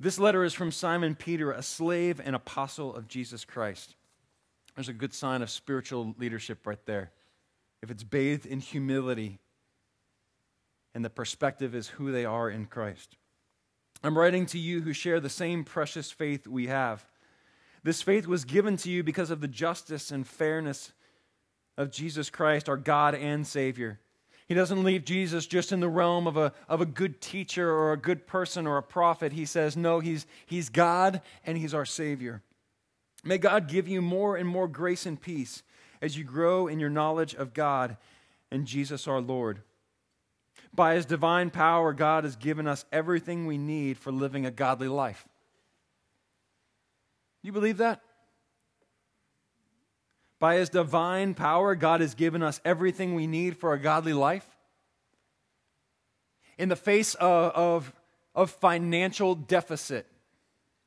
This 0.00 0.18
letter 0.18 0.44
is 0.44 0.54
from 0.54 0.72
Simon 0.72 1.14
Peter, 1.14 1.52
a 1.52 1.62
slave 1.62 2.20
and 2.22 2.34
apostle 2.34 2.94
of 2.94 3.08
Jesus 3.08 3.44
Christ 3.44 3.94
there's 4.74 4.88
a 4.88 4.94
good 4.94 5.14
sign 5.14 5.42
of 5.42 5.50
spiritual 5.50 6.14
leadership 6.18 6.66
right 6.66 6.84
there. 6.86 7.10
If 7.82 7.90
it's 7.90 8.04
bathed 8.04 8.46
in 8.46 8.60
humility 8.60 9.38
and 10.94 11.04
the 11.04 11.10
perspective 11.10 11.74
is 11.74 11.88
who 11.88 12.12
they 12.12 12.24
are 12.24 12.50
in 12.50 12.66
Christ. 12.66 13.16
I'm 14.02 14.18
writing 14.18 14.46
to 14.46 14.58
you 14.58 14.82
who 14.82 14.92
share 14.92 15.20
the 15.20 15.28
same 15.28 15.64
precious 15.64 16.10
faith 16.10 16.46
we 16.46 16.66
have. 16.66 17.04
This 17.82 18.02
faith 18.02 18.26
was 18.26 18.44
given 18.44 18.76
to 18.78 18.90
you 18.90 19.02
because 19.02 19.30
of 19.30 19.40
the 19.40 19.48
justice 19.48 20.10
and 20.10 20.26
fairness 20.26 20.92
of 21.76 21.90
Jesus 21.90 22.30
Christ, 22.30 22.68
our 22.68 22.76
God 22.76 23.14
and 23.14 23.46
Savior. 23.46 24.00
He 24.52 24.54
doesn't 24.54 24.84
leave 24.84 25.06
Jesus 25.06 25.46
just 25.46 25.72
in 25.72 25.80
the 25.80 25.88
realm 25.88 26.26
of 26.26 26.36
a, 26.36 26.52
of 26.68 26.82
a 26.82 26.84
good 26.84 27.22
teacher 27.22 27.72
or 27.72 27.94
a 27.94 27.96
good 27.96 28.26
person 28.26 28.66
or 28.66 28.76
a 28.76 28.82
prophet. 28.82 29.32
He 29.32 29.46
says, 29.46 29.78
no, 29.78 29.98
he's, 29.98 30.26
he's 30.44 30.68
God 30.68 31.22
and 31.46 31.56
He's 31.56 31.72
our 31.72 31.86
Savior. 31.86 32.42
May 33.24 33.38
God 33.38 33.66
give 33.66 33.88
you 33.88 34.02
more 34.02 34.36
and 34.36 34.46
more 34.46 34.68
grace 34.68 35.06
and 35.06 35.18
peace 35.18 35.62
as 36.02 36.18
you 36.18 36.24
grow 36.24 36.66
in 36.66 36.80
your 36.80 36.90
knowledge 36.90 37.32
of 37.32 37.54
God 37.54 37.96
and 38.50 38.66
Jesus 38.66 39.08
our 39.08 39.22
Lord. 39.22 39.62
By 40.74 40.96
his 40.96 41.06
divine 41.06 41.48
power, 41.48 41.94
God 41.94 42.24
has 42.24 42.36
given 42.36 42.66
us 42.68 42.84
everything 42.92 43.46
we 43.46 43.56
need 43.56 43.96
for 43.96 44.12
living 44.12 44.44
a 44.44 44.50
godly 44.50 44.88
life. 44.88 45.26
You 47.42 47.52
believe 47.52 47.78
that? 47.78 48.02
By 50.38 50.56
his 50.56 50.68
divine 50.68 51.32
power, 51.32 51.74
God 51.74 52.02
has 52.02 52.14
given 52.14 52.42
us 52.42 52.60
everything 52.66 53.14
we 53.14 53.26
need 53.26 53.56
for 53.56 53.72
a 53.72 53.78
godly 53.78 54.12
life. 54.12 54.51
In 56.62 56.68
the 56.68 56.76
face 56.76 57.16
of, 57.16 57.52
of, 57.56 57.92
of 58.36 58.52
financial 58.52 59.34
deficit, 59.34 60.06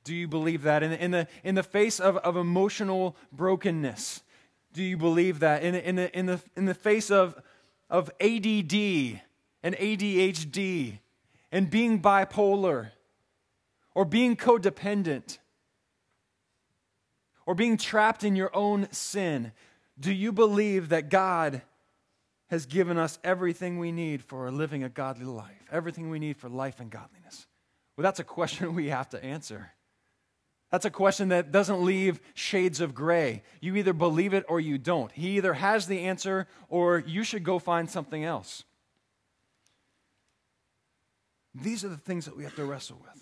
do 0.05 0.15
you 0.15 0.25
believe 0.25 0.61
that? 0.61 0.83
In, 0.83 0.93
in, 0.93 1.11
the, 1.11 1.27
in 1.43 1.55
the 1.55 1.63
face 1.63 1.99
of, 1.99 2.15
of 2.15 2.37
emotional 2.37 3.17
brokenness, 3.33 4.21
do 4.71 4.81
you 4.81 4.95
believe 4.95 5.39
that? 5.39 5.63
In, 5.63 5.75
in, 5.75 5.97
the, 5.97 6.17
in, 6.17 6.27
the, 6.27 6.41
in 6.55 6.63
the 6.63 6.73
face 6.73 7.11
of, 7.11 7.35
of 7.89 8.09
ADD 8.21 8.73
and 9.63 9.75
ADHD 9.75 10.99
and 11.51 11.69
being 11.69 12.01
bipolar 12.01 12.91
or 13.93 14.05
being 14.05 14.37
codependent 14.37 15.39
or 17.45 17.53
being 17.53 17.75
trapped 17.75 18.23
in 18.23 18.37
your 18.37 18.55
own 18.55 18.87
sin, 18.93 19.51
do 19.99 20.13
you 20.13 20.31
believe 20.31 20.87
that 20.87 21.09
God 21.09 21.63
has 22.55 22.65
given 22.65 22.97
us 22.97 23.19
everything 23.21 23.79
we 23.79 23.91
need 23.91 24.23
for 24.23 24.49
living 24.49 24.81
a 24.85 24.87
godly 24.87 25.25
life? 25.25 25.67
Everything 25.69 26.09
we 26.09 26.19
need 26.19 26.37
for 26.37 26.47
life 26.47 26.79
and 26.79 26.89
godliness? 26.89 27.47
Well, 27.97 28.03
that's 28.03 28.21
a 28.21 28.23
question 28.23 28.75
we 28.81 28.87
have 28.87 29.09
to 29.09 29.21
answer. 29.21 29.71
That's 30.71 30.85
a 30.85 30.89
question 30.89 31.29
that 31.29 31.51
doesn't 31.51 31.83
leave 31.83 32.21
shades 32.33 32.79
of 32.79 32.95
gray. 32.95 33.43
You 33.59 33.75
either 33.75 33.91
believe 33.91 34.33
it 34.33 34.45
or 34.47 34.61
you 34.61 34.77
don't. 34.77 35.11
He 35.11 35.35
either 35.35 35.53
has 35.53 35.85
the 35.85 35.99
answer 35.99 36.47
or 36.69 36.99
you 37.05 37.25
should 37.25 37.43
go 37.43 37.59
find 37.59 37.89
something 37.89 38.23
else. 38.23 38.63
These 41.53 41.83
are 41.83 41.89
the 41.89 41.97
things 41.97 42.23
that 42.23 42.37
we 42.37 42.45
have 42.45 42.55
to 42.55 42.63
wrestle 42.63 43.01
with. 43.01 43.21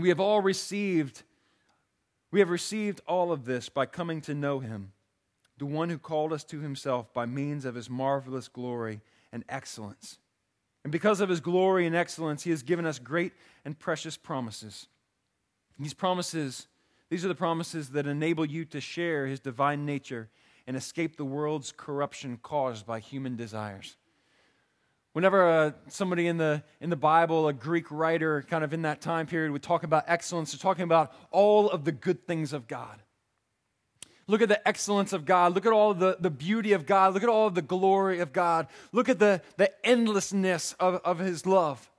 We 0.00 0.10
have 0.10 0.20
all 0.20 0.40
received 0.40 1.24
we 2.30 2.40
have 2.40 2.50
received 2.50 3.00
all 3.06 3.32
of 3.32 3.46
this 3.46 3.70
by 3.70 3.86
coming 3.86 4.20
to 4.22 4.34
know 4.34 4.60
him, 4.60 4.92
the 5.58 5.66
one 5.66 5.90
who 5.90 5.98
called 5.98 6.32
us 6.32 6.44
to 6.44 6.60
himself 6.60 7.12
by 7.12 7.26
means 7.26 7.64
of 7.64 7.74
his 7.74 7.90
marvelous 7.90 8.48
glory 8.48 9.00
and 9.32 9.44
excellence. 9.48 10.18
And 10.84 10.92
because 10.92 11.20
of 11.20 11.28
his 11.28 11.40
glory 11.40 11.86
and 11.86 11.94
excellence, 11.94 12.44
he 12.44 12.50
has 12.50 12.62
given 12.62 12.86
us 12.86 12.98
great 12.98 13.32
and 13.64 13.78
precious 13.78 14.16
promises. 14.16 14.86
These 15.78 15.94
promises, 15.94 16.66
these 17.10 17.24
are 17.24 17.28
the 17.28 17.34
promises 17.34 17.90
that 17.90 18.06
enable 18.06 18.46
you 18.46 18.64
to 18.66 18.80
share 18.80 19.26
his 19.26 19.40
divine 19.40 19.84
nature 19.84 20.28
and 20.66 20.76
escape 20.76 21.16
the 21.16 21.24
world's 21.24 21.72
corruption 21.76 22.38
caused 22.42 22.86
by 22.86 23.00
human 23.00 23.36
desires. 23.36 23.96
Whenever 25.12 25.48
uh, 25.48 25.72
somebody 25.88 26.26
in 26.26 26.36
the, 26.36 26.62
in 26.80 26.90
the 26.90 26.96
Bible, 26.96 27.48
a 27.48 27.52
Greek 27.52 27.90
writer 27.90 28.42
kind 28.42 28.62
of 28.62 28.72
in 28.72 28.82
that 28.82 29.00
time 29.00 29.26
period, 29.26 29.50
would 29.50 29.62
talk 29.62 29.82
about 29.82 30.04
excellence, 30.06 30.52
they're 30.52 30.58
talking 30.58 30.84
about 30.84 31.12
all 31.30 31.70
of 31.70 31.84
the 31.84 31.92
good 31.92 32.26
things 32.26 32.52
of 32.52 32.68
God. 32.68 33.02
Look 34.28 34.42
at 34.42 34.48
the 34.48 34.68
excellence 34.68 35.12
of 35.12 35.24
God. 35.24 35.54
Look 35.54 35.66
at 35.66 35.72
all 35.72 35.94
the, 35.94 36.16
the 36.20 36.30
beauty 36.30 36.72
of 36.72 36.86
God. 36.86 37.14
Look 37.14 37.22
at 37.24 37.28
all 37.28 37.50
the 37.50 37.62
glory 37.62 38.20
of 38.20 38.32
God. 38.32 38.68
Look 38.92 39.08
at 39.08 39.18
the, 39.18 39.42
the 39.56 39.72
endlessness 39.84 40.76
of, 40.78 41.00
of 41.04 41.18
His 41.18 41.44
love 41.44 41.90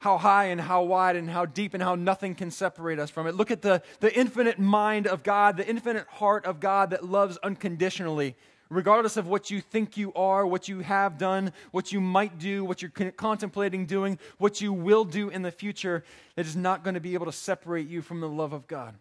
how 0.00 0.16
high 0.16 0.46
and 0.46 0.60
how 0.60 0.82
wide 0.82 1.14
and 1.14 1.28
how 1.28 1.44
deep 1.44 1.74
and 1.74 1.82
how 1.82 1.94
nothing 1.94 2.34
can 2.34 2.50
separate 2.50 2.98
us 2.98 3.10
from 3.10 3.26
it. 3.26 3.34
Look 3.34 3.50
at 3.50 3.60
the, 3.60 3.82
the 4.00 4.12
infinite 4.18 4.58
mind 4.58 5.06
of 5.06 5.22
God, 5.22 5.58
the 5.58 5.68
infinite 5.68 6.06
heart 6.08 6.46
of 6.46 6.58
God 6.58 6.90
that 6.90 7.04
loves 7.04 7.36
unconditionally, 7.42 8.34
regardless 8.70 9.18
of 9.18 9.26
what 9.26 9.50
you 9.50 9.60
think 9.60 9.98
you 9.98 10.10
are, 10.14 10.46
what 10.46 10.68
you 10.68 10.80
have 10.80 11.18
done, 11.18 11.52
what 11.70 11.92
you 11.92 12.00
might 12.00 12.38
do, 12.38 12.64
what 12.64 12.80
you're 12.80 12.90
contemplating 13.12 13.84
doing, 13.84 14.18
what 14.38 14.62
you 14.62 14.72
will 14.72 15.04
do 15.04 15.28
in 15.28 15.42
the 15.42 15.52
future, 15.52 16.02
that 16.34 16.46
is 16.46 16.56
not 16.56 16.82
going 16.82 16.94
to 16.94 17.00
be 17.00 17.12
able 17.12 17.26
to 17.26 17.32
separate 17.32 17.86
you 17.86 18.00
from 18.00 18.20
the 18.20 18.28
love 18.28 18.54
of 18.54 18.66
God. 18.66 18.94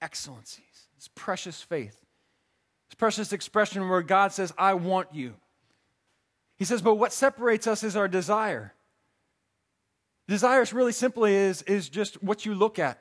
Excellencies, 0.00 0.64
it's 0.98 1.08
precious 1.14 1.62
faith. 1.62 1.96
It's 2.88 2.96
precious 2.96 3.32
expression 3.32 3.88
where 3.88 4.02
God 4.02 4.32
says, 4.32 4.52
I 4.58 4.74
want 4.74 5.14
you. 5.14 5.34
He 6.56 6.64
says, 6.64 6.82
but 6.82 6.96
what 6.96 7.12
separates 7.12 7.68
us 7.68 7.84
is 7.84 7.94
our 7.94 8.08
desire. 8.08 8.74
Desires 10.26 10.72
really 10.72 10.90
simply 10.90 11.34
is, 11.34 11.62
is 11.62 11.88
just 11.88 12.20
what 12.20 12.44
you 12.44 12.52
look 12.52 12.80
at. 12.80 13.00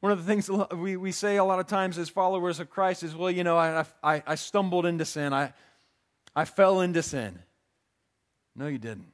One 0.00 0.12
of 0.12 0.18
the 0.18 0.24
things 0.24 0.50
we, 0.74 0.96
we 0.96 1.12
say 1.12 1.36
a 1.36 1.44
lot 1.44 1.60
of 1.60 1.66
times 1.66 1.98
as 1.98 2.08
followers 2.08 2.58
of 2.58 2.70
Christ 2.70 3.02
is, 3.02 3.14
well, 3.14 3.30
you 3.30 3.44
know, 3.44 3.58
I, 3.58 3.84
I, 4.02 4.22
I 4.26 4.34
stumbled 4.36 4.86
into 4.86 5.04
sin. 5.04 5.34
I, 5.34 5.52
I 6.34 6.46
fell 6.46 6.80
into 6.80 7.02
sin. 7.02 7.38
No, 8.56 8.66
you 8.66 8.78
didn't. 8.78 9.12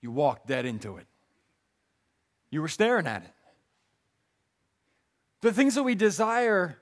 You 0.00 0.12
walked 0.12 0.46
dead 0.46 0.64
into 0.64 0.96
it. 0.96 1.08
You 2.50 2.62
were 2.62 2.68
staring 2.68 3.08
at 3.08 3.24
it. 3.24 3.33
The 5.44 5.52
things 5.52 5.74
that 5.74 5.82
we 5.82 5.94
desire 5.94 6.78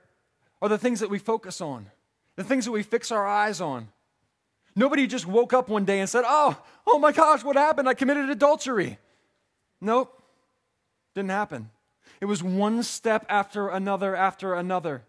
are 0.61 0.69
the 0.69 0.77
things 0.77 1.01
that 1.01 1.09
we 1.09 1.19
focus 1.19 1.59
on, 1.59 1.91
the 2.37 2.45
things 2.45 2.63
that 2.63 2.71
we 2.71 2.81
fix 2.81 3.11
our 3.11 3.27
eyes 3.27 3.59
on. 3.59 3.89
Nobody 4.73 5.05
just 5.05 5.27
woke 5.27 5.51
up 5.51 5.67
one 5.67 5.83
day 5.83 5.99
and 5.99 6.09
said, 6.09 6.23
Oh, 6.25 6.57
oh 6.87 6.97
my 6.97 7.11
gosh, 7.11 7.43
what 7.43 7.57
happened? 7.57 7.89
I 7.89 7.93
committed 7.93 8.29
adultery. 8.29 8.99
Nope, 9.81 10.17
didn't 11.13 11.31
happen. 11.31 11.71
It 12.21 12.25
was 12.25 12.41
one 12.41 12.83
step 12.83 13.25
after 13.27 13.67
another 13.67 14.15
after 14.15 14.53
another. 14.53 15.03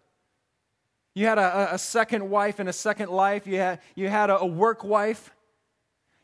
You 1.13 1.25
had 1.25 1.37
a, 1.37 1.75
a 1.75 1.77
second 1.77 2.29
wife 2.29 2.59
and 2.59 2.67
a 2.67 2.73
second 2.73 3.09
life. 3.09 3.47
You 3.47 3.55
had, 3.55 3.79
you 3.95 4.09
had 4.09 4.29
a, 4.29 4.39
a 4.39 4.45
work 4.45 4.83
wife. 4.83 5.33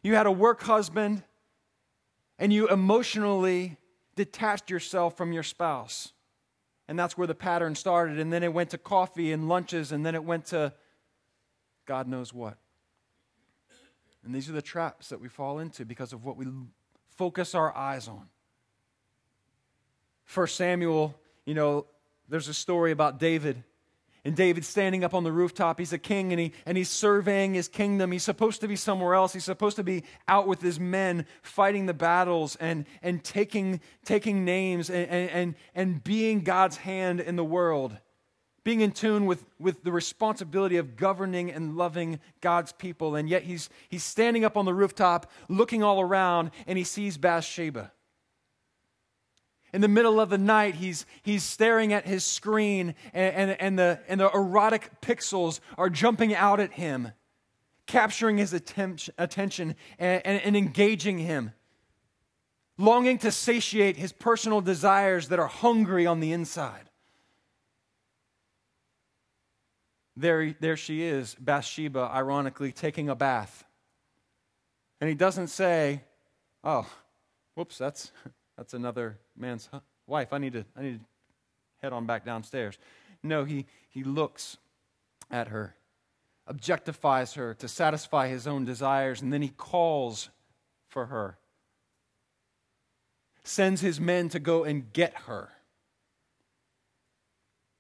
You 0.03 0.15
had 0.15 0.25
a 0.25 0.31
work 0.33 0.63
husband, 0.63 1.23
and 2.37 2.51
you 2.51 2.67
emotionally 2.67 3.77
detached 4.17 4.69
yourself 4.69 5.15
from 5.15 5.31
your 5.31 5.43
spouse. 5.43 6.11
And 6.91 6.99
that's 6.99 7.17
where 7.17 7.25
the 7.25 7.33
pattern 7.33 7.73
started. 7.73 8.19
And 8.19 8.33
then 8.33 8.43
it 8.43 8.51
went 8.51 8.71
to 8.71 8.77
coffee 8.77 9.31
and 9.31 9.47
lunches, 9.47 9.93
and 9.93 10.05
then 10.05 10.13
it 10.13 10.25
went 10.25 10.47
to 10.47 10.73
God 11.85 12.05
knows 12.05 12.33
what. 12.33 12.57
And 14.25 14.35
these 14.35 14.49
are 14.49 14.51
the 14.51 14.61
traps 14.61 15.07
that 15.07 15.21
we 15.21 15.29
fall 15.29 15.59
into 15.59 15.85
because 15.85 16.11
of 16.11 16.25
what 16.25 16.35
we 16.35 16.47
focus 17.15 17.55
our 17.55 17.73
eyes 17.73 18.09
on. 18.09 18.27
First 20.25 20.57
Samuel, 20.57 21.17
you 21.45 21.53
know, 21.53 21.85
there's 22.27 22.49
a 22.49 22.53
story 22.53 22.91
about 22.91 23.19
David. 23.19 23.63
And 24.23 24.35
David 24.35 24.63
standing 24.65 25.03
up 25.03 25.15
on 25.15 25.23
the 25.23 25.31
rooftop, 25.31 25.79
he's 25.79 25.93
a 25.93 25.97
king 25.97 26.31
and, 26.31 26.39
he, 26.39 26.53
and 26.65 26.77
he's 26.77 26.89
surveying 26.89 27.55
his 27.55 27.67
kingdom. 27.67 28.11
He's 28.11 28.23
supposed 28.23 28.61
to 28.61 28.67
be 28.67 28.75
somewhere 28.75 29.15
else. 29.15 29.33
He's 29.33 29.45
supposed 29.45 29.77
to 29.77 29.83
be 29.83 30.03
out 30.27 30.47
with 30.47 30.61
his 30.61 30.79
men 30.79 31.25
fighting 31.41 31.87
the 31.87 31.93
battles 31.93 32.55
and, 32.57 32.85
and 33.01 33.23
taking, 33.23 33.81
taking 34.05 34.45
names 34.45 34.91
and, 34.91 35.09
and, 35.09 35.55
and 35.73 36.03
being 36.03 36.41
God's 36.41 36.77
hand 36.77 37.19
in 37.19 37.35
the 37.35 37.43
world 37.43 37.97
being 38.63 38.81
in 38.81 38.91
tune 38.91 39.25
with, 39.25 39.43
with 39.59 39.83
the 39.83 39.91
responsibility 39.91 40.77
of 40.77 40.95
governing 40.95 41.51
and 41.51 41.75
loving 41.75 42.19
God's 42.41 42.71
people. 42.71 43.15
And 43.15 43.27
yet 43.27 43.43
he's, 43.43 43.69
he's 43.89 44.03
standing 44.03 44.45
up 44.45 44.55
on 44.55 44.65
the 44.65 44.73
rooftop, 44.73 45.31
looking 45.49 45.81
all 45.81 45.99
around, 45.99 46.51
and 46.67 46.77
he 46.77 46.83
sees 46.83 47.17
Bathsheba. 47.17 47.91
In 49.73 49.81
the 49.81 49.87
middle 49.87 50.19
of 50.19 50.29
the 50.29 50.37
night, 50.37 50.75
he's, 50.75 51.05
he's 51.21 51.43
staring 51.43 51.93
at 51.93 52.05
his 52.05 52.25
screen, 52.25 52.93
and, 53.13 53.35
and, 53.35 53.61
and, 53.61 53.79
the, 53.79 53.99
and 54.07 54.19
the 54.19 54.29
erotic 54.31 55.01
pixels 55.01 55.59
are 55.77 55.89
jumping 55.89 56.35
out 56.35 56.59
at 56.59 56.73
him, 56.73 57.11
capturing 57.85 58.37
his 58.37 58.53
attention, 58.53 59.13
attention 59.17 59.75
and, 59.97 60.21
and, 60.25 60.41
and 60.43 60.57
engaging 60.57 61.19
him, 61.19 61.53
longing 62.77 63.17
to 63.19 63.31
satiate 63.31 63.95
his 63.95 64.11
personal 64.11 64.59
desires 64.59 65.29
that 65.29 65.39
are 65.39 65.47
hungry 65.47 66.05
on 66.05 66.19
the 66.19 66.33
inside. 66.33 66.91
there, 70.21 70.55
there 70.59 70.77
she 70.77 71.03
is, 71.03 71.35
Bathsheba, 71.39 72.09
ironically, 72.13 72.71
taking 72.71 73.09
a 73.09 73.15
bath. 73.15 73.65
And 74.99 75.09
he 75.09 75.15
doesn't 75.15 75.47
say, 75.47 76.03
oh, 76.63 76.87
whoops, 77.55 77.77
that's, 77.77 78.11
that's 78.57 78.73
another 78.73 79.17
man's 79.35 79.69
wife. 80.07 80.33
I 80.33 80.37
need, 80.37 80.53
to, 80.53 80.65
I 80.75 80.81
need 80.81 80.99
to 80.99 81.05
head 81.81 81.93
on 81.93 82.05
back 82.05 82.25
downstairs. 82.25 82.77
No, 83.23 83.43
he, 83.43 83.65
he 83.89 84.03
looks 84.03 84.57
at 85.29 85.47
her, 85.49 85.75
objectifies 86.49 87.35
her 87.35 87.53
to 87.55 87.67
satisfy 87.67 88.27
his 88.27 88.47
own 88.47 88.65
desires, 88.65 89.21
and 89.21 89.31
then 89.31 89.41
he 89.41 89.49
calls 89.49 90.29
for 90.89 91.07
her, 91.07 91.37
sends 93.43 93.81
his 93.81 93.99
men 93.99 94.29
to 94.29 94.39
go 94.39 94.63
and 94.63 94.91
get 94.93 95.13
her, 95.25 95.49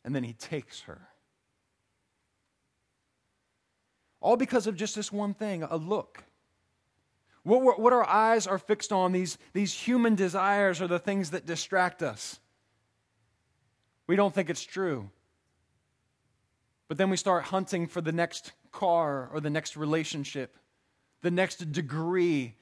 and 0.03 0.15
then 0.15 0.23
he 0.23 0.33
takes 0.33 0.81
her. 0.81 1.09
All 4.21 4.37
because 4.37 4.67
of 4.67 4.75
just 4.75 4.95
this 4.95 5.11
one 5.11 5.33
thing 5.33 5.63
a 5.63 5.77
look. 5.77 6.23
What, 7.43 7.79
what 7.79 7.93
our 7.93 8.07
eyes 8.07 8.45
are 8.45 8.57
fixed 8.57 8.91
on, 8.91 9.11
these, 9.11 9.37
these 9.53 9.73
human 9.73 10.15
desires, 10.15 10.81
are 10.81 10.87
the 10.87 10.99
things 10.99 11.31
that 11.31 11.45
distract 11.45 12.03
us. 12.03 12.39
We 14.07 14.15
don't 14.15 14.33
think 14.33 14.49
it's 14.49 14.63
true. 14.63 15.09
But 16.87 16.97
then 16.97 17.09
we 17.09 17.17
start 17.17 17.45
hunting 17.45 17.87
for 17.87 18.01
the 18.01 18.11
next 18.11 18.51
car 18.71 19.29
or 19.33 19.39
the 19.39 19.49
next 19.49 19.77
relationship, 19.77 20.57
the 21.21 21.31
next 21.31 21.71
degree, 21.71 22.55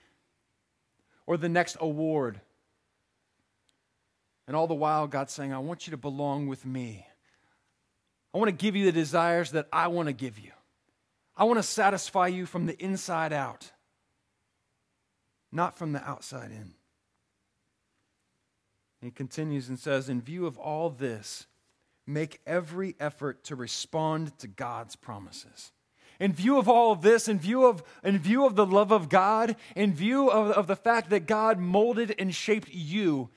or 1.26 1.36
the 1.36 1.50
next 1.50 1.78
award. 1.80 2.40
And 4.48 4.56
all 4.56 4.68
the 4.68 4.76
while, 4.76 5.08
God's 5.08 5.34
saying, 5.34 5.54
I 5.54 5.60
want 5.60 5.88
you 5.88 5.92
to 5.92 5.98
belong 5.98 6.48
with 6.48 6.66
me. 6.66 7.06
I 8.34 8.38
want 8.38 8.50
to 8.50 8.56
give 8.56 8.76
you 8.76 8.86
the 8.86 8.92
desires 8.92 9.52
that 9.52 9.68
I 9.74 9.88
want 9.88 10.08
to 10.08 10.14
give 10.14 10.40
you. 10.40 10.52
I 11.36 11.46
want 11.46 11.58
to 11.58 11.64
satisfy 11.64 12.28
you 12.28 12.46
from 12.46 12.66
the 12.66 12.78
inside 12.84 13.34
out, 13.34 13.72
not 15.52 15.78
from 15.78 15.94
the 15.94 16.04
outside 16.08 16.52
in. 16.52 16.74
He 19.02 19.12
continues 19.12 19.70
and 19.70 19.80
says, 19.80 20.10
In 20.10 20.22
view 20.22 20.46
of 20.46 20.58
all 20.58 20.90
this, 20.90 21.48
make 22.06 22.42
every 22.46 22.96
effort 23.00 23.44
to 23.46 23.56
respond 23.56 24.38
to 24.40 24.48
God's 24.48 24.96
promises. 24.96 25.72
In 26.20 26.34
view 26.34 26.58
of 26.58 26.68
all 26.68 26.92
of 26.92 27.02
this, 27.02 27.30
in 27.30 27.40
view 27.40 27.66
of, 27.66 27.82
in 28.04 28.20
view 28.20 28.46
of 28.46 28.56
the 28.56 28.66
love 28.66 28.92
of 28.92 29.08
God, 29.08 29.56
in 29.76 29.94
view 29.94 30.30
of, 30.30 30.52
of 30.52 30.68
the 30.68 30.76
fact 30.76 31.12
that 31.12 31.28
God 31.28 31.60
molded 31.60 32.14
and 32.20 32.36
shaped 32.36 32.74
you 32.74 33.30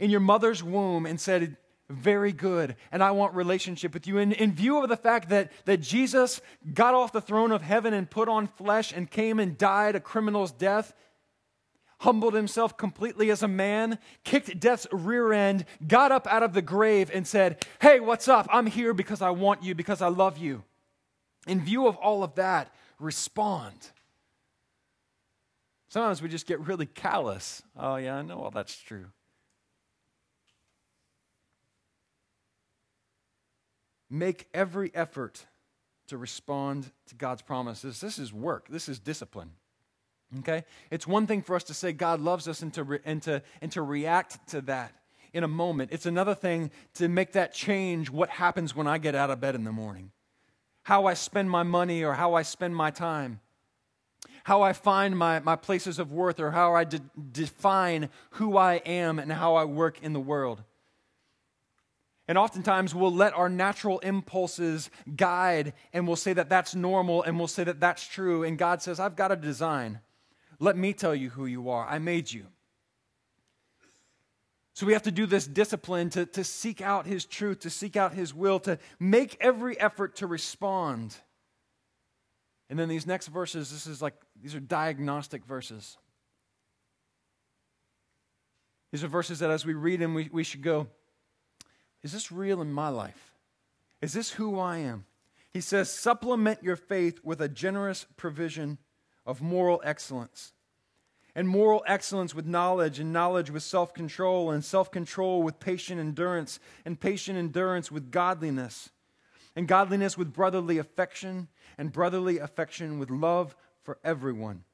in 0.00 0.10
your 0.10 0.20
mother's 0.20 0.62
womb 0.62 1.06
and 1.06 1.20
said, 1.20 1.56
very 1.88 2.30
good 2.30 2.76
and 2.92 3.02
i 3.02 3.10
want 3.10 3.34
relationship 3.34 3.92
with 3.92 4.06
you 4.06 4.18
in, 4.18 4.30
in 4.30 4.52
view 4.52 4.80
of 4.80 4.88
the 4.88 4.96
fact 4.96 5.28
that, 5.28 5.50
that 5.64 5.80
jesus 5.80 6.40
got 6.72 6.94
off 6.94 7.10
the 7.10 7.20
throne 7.20 7.50
of 7.50 7.62
heaven 7.62 7.92
and 7.92 8.08
put 8.08 8.28
on 8.28 8.46
flesh 8.46 8.92
and 8.92 9.10
came 9.10 9.40
and 9.40 9.58
died 9.58 9.96
a 9.96 10.00
criminal's 10.00 10.52
death 10.52 10.94
humbled 12.00 12.34
himself 12.34 12.76
completely 12.76 13.30
as 13.30 13.42
a 13.42 13.48
man 13.48 13.98
kicked 14.24 14.58
death's 14.58 14.86
rear 14.90 15.32
end 15.32 15.64
got 15.86 16.10
up 16.10 16.26
out 16.26 16.42
of 16.42 16.52
the 16.52 16.62
grave 16.62 17.10
and 17.12 17.26
said 17.26 17.64
hey 17.80 18.00
what's 18.00 18.28
up? 18.28 18.48
I'm 18.50 18.66
here 18.66 18.92
because 18.92 19.22
i 19.22 19.30
want 19.30 19.62
you 19.62 19.74
because 19.74 20.02
i 20.02 20.08
love 20.08 20.38
you. 20.38 20.64
In 21.46 21.62
view 21.62 21.86
of 21.86 21.96
all 21.96 22.22
of 22.22 22.34
that 22.34 22.74
respond. 22.98 23.90
Sometimes 25.88 26.22
we 26.22 26.28
just 26.28 26.46
get 26.46 26.60
really 26.60 26.86
callous. 26.86 27.62
Oh 27.78 27.96
yeah 27.96 28.16
i 28.16 28.22
know 28.22 28.40
all 28.40 28.50
that's 28.50 28.76
true. 28.76 29.06
Make 34.08 34.48
every 34.52 34.90
effort 34.94 35.46
to 36.08 36.16
respond 36.16 36.90
to 37.06 37.14
God's 37.14 37.42
promises. 37.42 38.00
This 38.00 38.18
is 38.18 38.32
work, 38.32 38.68
this 38.68 38.88
is 38.88 38.98
discipline. 38.98 39.52
Okay? 40.38 40.64
It's 40.90 41.06
one 41.06 41.26
thing 41.26 41.42
for 41.42 41.56
us 41.56 41.64
to 41.64 41.74
say 41.74 41.92
God 41.92 42.20
loves 42.20 42.46
us 42.46 42.62
and 42.62 42.72
to, 42.74 42.84
re- 42.84 43.00
and 43.04 43.22
to, 43.22 43.42
and 43.60 43.72
to 43.72 43.82
react 43.82 44.48
to 44.50 44.60
that 44.62 44.92
in 45.32 45.44
a 45.44 45.48
moment. 45.48 45.90
It's 45.92 46.06
another 46.06 46.34
thing 46.34 46.70
to 46.94 47.08
make 47.08 47.32
that 47.32 47.52
change 47.52 48.10
what 48.10 48.30
happens 48.30 48.74
when 48.74 48.86
I 48.86 48.98
get 48.98 49.14
out 49.14 49.30
of 49.30 49.40
bed 49.40 49.54
in 49.54 49.64
the 49.64 49.72
morning, 49.72 50.12
how 50.84 51.06
I 51.06 51.14
spend 51.14 51.50
my 51.50 51.62
money 51.62 52.02
or 52.04 52.14
how 52.14 52.34
I 52.34 52.42
spend 52.42 52.76
my 52.76 52.90
time, 52.90 53.40
how 54.44 54.62
I 54.62 54.72
find 54.72 55.16
my, 55.16 55.40
my 55.40 55.56
places 55.56 55.98
of 55.98 56.12
worth 56.12 56.40
or 56.40 56.52
how 56.52 56.74
I 56.74 56.84
de- 56.84 57.00
define 57.32 58.08
who 58.30 58.56
I 58.56 58.76
am 58.76 59.18
and 59.18 59.32
how 59.32 59.56
I 59.56 59.64
work 59.64 60.02
in 60.02 60.12
the 60.12 60.20
world. 60.20 60.62
And 62.28 62.38
oftentimes 62.38 62.94
we'll 62.94 63.12
let 63.12 63.34
our 63.34 63.48
natural 63.48 63.98
impulses 64.00 64.88
guide 65.16 65.72
and 65.92 66.06
we'll 66.06 66.14
say 66.14 66.32
that 66.32 66.48
that's 66.48 66.76
normal 66.76 67.24
and 67.24 67.36
we'll 67.36 67.48
say 67.48 67.64
that 67.64 67.80
that's 67.80 68.06
true. 68.06 68.44
And 68.44 68.56
God 68.56 68.82
says, 68.82 69.00
I've 69.00 69.16
got 69.16 69.32
a 69.32 69.36
design. 69.36 69.98
Let 70.60 70.76
me 70.76 70.92
tell 70.92 71.14
you 71.14 71.30
who 71.30 71.46
you 71.46 71.70
are. 71.70 71.86
I 71.88 71.98
made 71.98 72.30
you. 72.30 72.46
So 74.74 74.86
we 74.86 74.92
have 74.92 75.02
to 75.02 75.10
do 75.10 75.26
this 75.26 75.46
discipline 75.46 76.10
to, 76.10 76.26
to 76.26 76.44
seek 76.44 76.80
out 76.80 77.06
His 77.06 77.24
truth, 77.24 77.60
to 77.60 77.70
seek 77.70 77.96
out 77.96 78.14
His 78.14 78.32
will, 78.32 78.60
to 78.60 78.78
make 78.98 79.36
every 79.40 79.78
effort 79.80 80.16
to 80.16 80.26
respond. 80.26 81.16
And 82.68 82.78
then 82.78 82.88
these 82.88 83.06
next 83.06 83.28
verses, 83.28 83.70
this 83.70 83.86
is 83.86 84.00
like, 84.00 84.14
these 84.40 84.54
are 84.54 84.60
diagnostic 84.60 85.44
verses. 85.44 85.96
These 88.92 89.02
are 89.02 89.08
verses 89.08 89.40
that 89.40 89.50
as 89.50 89.64
we 89.64 89.74
read 89.74 90.00
them, 90.00 90.14
we, 90.14 90.28
we 90.32 90.44
should 90.44 90.62
go, 90.62 90.86
is 92.02 92.12
this 92.12 92.30
real 92.30 92.60
in 92.60 92.72
my 92.72 92.88
life? 92.88 93.32
Is 94.00 94.12
this 94.12 94.30
who 94.30 94.58
I 94.58 94.78
am? 94.78 95.04
He 95.52 95.60
says, 95.60 95.92
supplement 95.92 96.62
your 96.62 96.76
faith 96.76 97.20
with 97.24 97.40
a 97.40 97.48
generous 97.48 98.06
provision 98.16 98.78
of 99.26 99.42
moral 99.42 99.80
excellence. 99.84 100.52
And 101.34 101.48
moral 101.48 101.84
excellence 101.86 102.34
with 102.34 102.46
knowledge, 102.46 102.98
and 102.98 103.12
knowledge 103.12 103.50
with 103.50 103.62
self 103.62 103.94
control, 103.94 104.50
and 104.50 104.64
self 104.64 104.90
control 104.90 105.42
with 105.42 105.60
patient 105.60 106.00
endurance, 106.00 106.58
and 106.84 106.98
patient 106.98 107.38
endurance 107.38 107.90
with 107.90 108.10
godliness, 108.10 108.90
and 109.54 109.68
godliness 109.68 110.18
with 110.18 110.32
brotherly 110.32 110.78
affection, 110.78 111.46
and 111.78 111.92
brotherly 111.92 112.38
affection 112.38 112.98
with 112.98 113.10
love 113.10 113.54
for 113.82 113.98
everyone. 114.02 114.64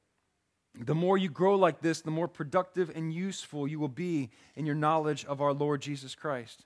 The 0.79 0.95
more 0.95 1.17
you 1.17 1.29
grow 1.29 1.55
like 1.55 1.81
this, 1.81 2.01
the 2.01 2.11
more 2.11 2.27
productive 2.27 2.91
and 2.95 3.13
useful 3.13 3.67
you 3.67 3.79
will 3.79 3.87
be 3.87 4.29
in 4.55 4.65
your 4.65 4.75
knowledge 4.75 5.25
of 5.25 5.41
our 5.41 5.53
Lord 5.53 5.81
Jesus 5.81 6.13
Christ. 6.15 6.65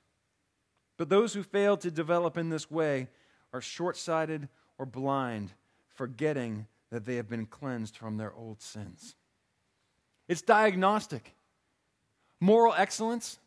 But 0.98 1.10
those 1.10 1.34
who 1.34 1.44
fail 1.44 1.78
to 1.78 1.90
develop 1.90 2.38
in 2.38 2.50
this 2.50 2.70
way 2.70 3.08
are 3.54 3.62
short 3.62 3.98
sighted 3.98 4.50
or 4.78 4.86
blind, 4.86 5.54
forgetting 5.96 6.68
that 6.92 7.06
they 7.06 7.16
have 7.16 7.30
been 7.30 7.46
cleansed 7.46 7.98
from 7.98 8.18
their 8.18 8.34
old 8.34 8.62
sins. 8.62 9.16
It's 10.28 10.42
diagnostic. 10.42 11.34
Moral 12.40 12.74
excellence. 12.78 13.40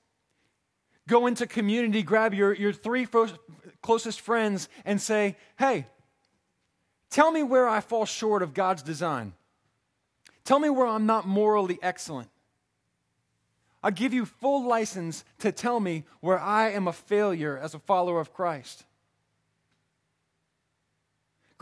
Go 1.07 1.26
into 1.26 1.46
community, 1.46 2.02
grab 2.02 2.33
your, 2.33 2.54
your 2.54 2.72
three 2.72 3.07
closest 3.83 4.20
friends, 4.22 4.68
and 4.87 5.00
say, 5.00 5.37
Hey, 5.59 5.87
tell 7.11 7.30
me 7.30 7.42
where 7.42 7.68
I 7.68 7.80
fall 7.80 8.07
short 8.07 8.42
of 8.42 8.54
God's 8.54 8.83
design. 8.83 9.35
Tell 10.44 10.59
me 10.59 10.70
where 10.70 10.87
I'm 10.87 11.07
not 11.07 11.26
morally 11.26 11.78
excellent. 11.83 12.30
I 13.83 13.90
give 13.90 14.14
you 14.14 14.24
full 14.24 14.66
license 14.66 15.24
to 15.40 15.52
tell 15.52 15.78
me 15.78 16.04
where 16.20 16.38
I 16.38 16.70
am 16.70 16.88
a 16.88 16.92
failure 16.92 17.59
as 17.59 17.74
a 17.74 17.78
follower 17.78 18.18
of 18.18 18.33
Christ. 18.33 18.85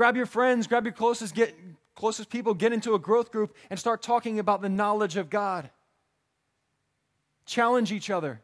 Grab 0.02 0.16
your 0.16 0.26
friends, 0.26 0.66
grab 0.66 0.84
your 0.84 0.92
closest, 0.92 1.32
get, 1.32 1.56
closest 1.94 2.28
people, 2.28 2.54
get 2.54 2.72
into 2.72 2.94
a 2.94 2.98
growth 2.98 3.30
group, 3.30 3.54
and 3.70 3.78
start 3.78 4.02
talking 4.02 4.40
about 4.40 4.60
the 4.60 4.68
knowledge 4.68 5.16
of 5.16 5.30
God. 5.30 5.70
Challenge 7.46 7.92
each 7.92 8.10
other. 8.10 8.40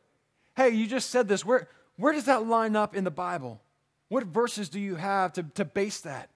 Hey, 0.57 0.69
you 0.69 0.87
just 0.87 1.11
said 1.11 1.27
this. 1.27 1.45
Where, 1.45 1.67
where 1.97 2.13
does 2.13 2.27
that 2.27 2.47
line 2.47 2.77
up 2.77 2.95
in 2.95 3.03
the 3.03 3.11
Bible? 3.11 3.61
What 4.09 4.23
verses 4.23 4.69
do 4.69 4.79
you 4.79 4.95
have 4.95 5.33
to, 5.33 5.43
to 5.57 5.65
base 5.65 6.01
that? 6.03 6.31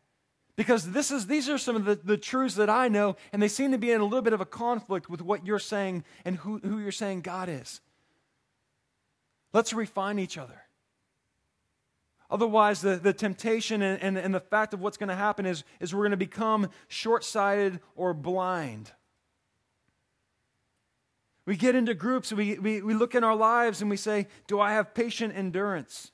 Because 0.56 0.90
this 0.90 1.12
is, 1.12 1.28
these 1.28 1.48
are 1.48 1.56
some 1.56 1.76
of 1.76 1.85
the, 1.85 1.94
the 1.94 2.18
truths 2.18 2.56
that 2.56 2.68
I 2.68 2.88
know, 2.88 3.14
and 3.32 3.40
they 3.40 3.46
seem 3.46 3.70
to 3.70 3.78
be 3.78 3.92
in 3.92 4.00
a 4.00 4.04
little 4.04 4.22
bit 4.22 4.32
of 4.32 4.40
a 4.40 4.44
conflict 4.44 5.08
with 5.08 5.22
what 5.22 5.46
you're 5.46 5.61
saying 5.61 6.02
and 6.24 6.38
who, 6.38 6.58
who 6.58 6.80
you're 6.80 6.90
saying 6.90 7.20
God 7.20 7.48
is. 7.48 7.80
Let's 9.52 9.72
refine 9.72 10.18
each 10.18 10.37
other. 10.37 10.62
Otherwise, 12.32 12.80
the, 12.80 12.96
the 12.96 13.12
temptation 13.12 13.82
and, 13.82 14.02
and, 14.02 14.16
and 14.16 14.34
the 14.34 14.40
fact 14.40 14.72
of 14.72 14.80
what's 14.80 14.96
going 14.96 15.10
to 15.10 15.14
happen 15.14 15.44
is, 15.44 15.64
is 15.80 15.94
we're 15.94 16.00
going 16.00 16.12
to 16.12 16.16
become 16.16 16.70
short 16.88 17.24
sighted 17.24 17.78
or 17.94 18.14
blind. 18.14 18.90
We 21.44 21.56
get 21.56 21.74
into 21.74 21.92
groups, 21.92 22.32
we, 22.32 22.58
we, 22.58 22.80
we 22.80 22.94
look 22.94 23.14
in 23.14 23.22
our 23.22 23.36
lives 23.36 23.82
and 23.82 23.90
we 23.90 23.98
say, 23.98 24.28
Do 24.46 24.60
I 24.60 24.72
have 24.72 24.94
patient 24.94 25.36
endurance? 25.36 26.10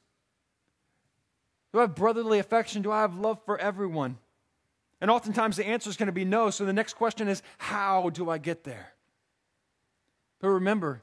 Do 1.72 1.78
I 1.78 1.83
have 1.83 1.94
brotherly 1.94 2.40
affection? 2.40 2.83
Do 2.83 2.90
I 2.90 3.02
have 3.02 3.16
love 3.16 3.38
for 3.44 3.57
everyone? 3.57 4.18
And 5.00 5.12
oftentimes 5.12 5.57
the 5.57 5.68
answer 5.68 5.88
is 5.88 5.96
going 5.96 6.07
to 6.09 6.12
be 6.12 6.24
no. 6.24 6.50
So 6.50 6.64
the 6.64 6.72
next 6.72 6.94
question 6.94 7.28
is, 7.28 7.44
how 7.59 8.11
do 8.11 8.28
I 8.28 8.38
get 8.38 8.64
there? 8.64 8.94
But 10.40 10.48
remember, 10.48 11.02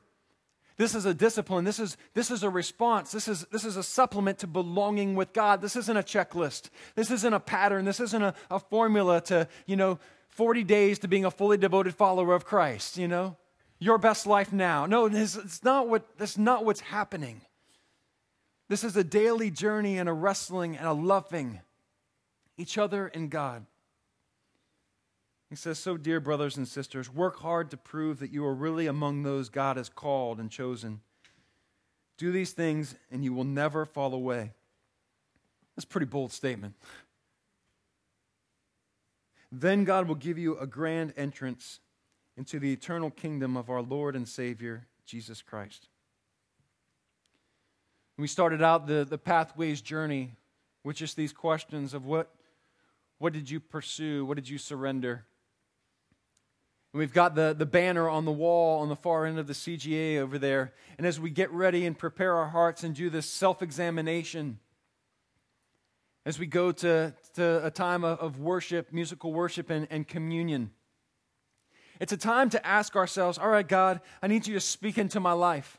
this 0.78 0.94
is 0.94 1.06
a 1.06 1.14
discipline. 1.14 1.64
This 1.64 1.80
is, 1.80 1.96
this 2.14 2.30
is 2.30 2.44
a 2.44 2.50
response. 2.50 3.12
This 3.12 3.28
is, 3.28 3.46
this 3.46 3.64
is 3.64 3.78
a 3.78 3.84
supplement 3.84 4.40
to 4.40 4.48
belonging 4.48 5.16
with 5.16 5.32
God. 5.32 5.62
This 5.62 5.76
isn't 5.76 5.96
a 5.96 6.04
checklist. 6.04 6.70
This 6.96 7.12
isn't 7.12 7.34
a 7.34 7.40
pattern. 7.40 7.86
This 7.86 8.00
isn't 8.02 8.22
a, 8.22 8.34
a 8.52 8.60
formula 8.60 9.22
to, 9.22 9.48
you 9.66 9.78
know, 9.78 10.00
40 10.30 10.66
days 10.66 11.00
to 11.00 11.08
being 11.08 11.24
a 11.24 11.32
fully 11.32 11.58
devoted 11.58 11.96
follower 11.96 12.36
of 12.36 12.44
Christ, 12.44 12.98
you 12.98 13.08
know? 13.08 13.38
Your 13.80 13.98
best 13.98 14.28
life 14.28 14.52
now. 14.52 14.86
No, 14.86 15.06
it's, 15.06 15.38
it's 15.38 15.64
not 15.64 15.88
what, 15.88 16.18
that's 16.18 16.38
not 16.38 16.66
what's 16.66 16.82
happening. 16.82 17.42
This 18.68 18.84
is 18.84 18.98
a 18.98 19.04
daily 19.04 19.52
journey 19.52 19.98
and 19.98 20.10
a 20.10 20.14
wrestling 20.14 20.76
and 20.76 20.88
a 20.88 20.94
loving 20.94 21.62
each 22.58 22.78
other 22.78 23.08
and 23.08 23.30
God. 23.30 23.66
He 25.50 25.56
says, 25.56 25.78
So, 25.80 25.98
dear 25.98 26.20
brothers 26.20 26.58
and 26.58 26.68
sisters, 26.68 27.14
work 27.14 27.40
hard 27.40 27.70
to 27.72 27.78
prove 27.78 28.20
that 28.20 28.32
you 28.32 28.46
are 28.46 28.54
really 28.54 28.88
among 28.88 29.24
those 29.24 29.50
God 29.50 29.78
has 29.78 29.90
called 29.90 30.40
and 30.40 30.50
chosen. 30.50 31.02
Do 32.18 32.32
these 32.32 32.52
things, 32.52 32.96
and 33.12 33.24
you 33.24 33.34
will 33.34 33.44
never 33.44 33.86
fall 33.86 34.14
away. 34.14 34.54
That's 35.76 35.84
a 35.84 35.88
pretty 35.88 36.06
bold 36.06 36.32
statement. 36.32 36.76
Then 39.52 39.84
God 39.84 40.08
will 40.08 40.16
give 40.16 40.38
you 40.38 40.58
a 40.58 40.66
grand 40.66 41.14
entrance 41.18 41.80
into 42.38 42.60
the 42.60 42.74
eternal 42.74 43.12
kingdom 43.12 43.56
of 43.56 43.70
our 43.70 43.82
Lord 43.82 44.16
and 44.16 44.28
Savior, 44.28 44.88
Jesus 45.06 45.42
Christ. 45.42 45.88
We 48.18 48.28
started 48.28 48.62
out 48.62 48.88
the, 48.88 49.06
the 49.08 49.18
Pathways 49.18 49.82
journey 49.82 50.32
with 50.84 50.96
just 50.96 51.18
these 51.18 51.34
questions 51.34 51.94
of 51.94 52.06
what, 52.06 52.34
what 53.18 53.34
did 53.34 53.50
you 53.50 53.60
pursue? 53.60 54.26
What 54.26 54.36
did 54.36 54.48
you 54.48 54.58
surrender? 54.58 55.26
And 56.96 57.00
we've 57.02 57.12
got 57.12 57.36
the, 57.36 57.54
the 57.54 57.66
banner 57.66 58.08
on 58.08 58.24
the 58.24 58.32
wall 58.32 58.80
on 58.80 58.88
the 58.88 58.96
far 58.96 59.26
end 59.26 59.38
of 59.38 59.48
the 59.48 59.54
CGA 59.54 60.18
over 60.18 60.40
there. 60.40 60.72
And 60.98 61.06
as 61.06 61.20
we 61.20 61.30
get 61.30 61.52
ready 61.52 61.86
and 61.86 61.98
prepare 61.98 62.36
our 62.36 62.48
hearts 62.48 62.86
and 62.86 62.96
do 62.96 63.10
this 63.10 63.26
self 63.26 63.62
examination, 63.62 64.60
as 66.26 66.40
we 66.40 66.46
go 66.46 66.72
to, 66.72 67.14
to 67.34 67.66
a 67.66 67.70
time 67.70 68.06
of, 68.06 68.40
worship, 68.40 68.94
musical 68.94 69.34
worship, 69.34 69.70
and, 69.70 69.90
and 69.90 70.08
communion, 70.08 70.72
it's 72.00 72.14
a 72.14 72.18
time 72.18 72.50
to 72.52 72.66
ask 72.66 72.96
ourselves, 72.96 73.38
all 73.38 73.50
right, 73.50 73.68
God, 73.68 74.00
I 74.22 74.28
need 74.28 74.48
you 74.48 74.54
to 74.54 74.62
speak 74.62 74.98
into 74.98 75.20
my 75.20 75.34
life. 75.34 75.78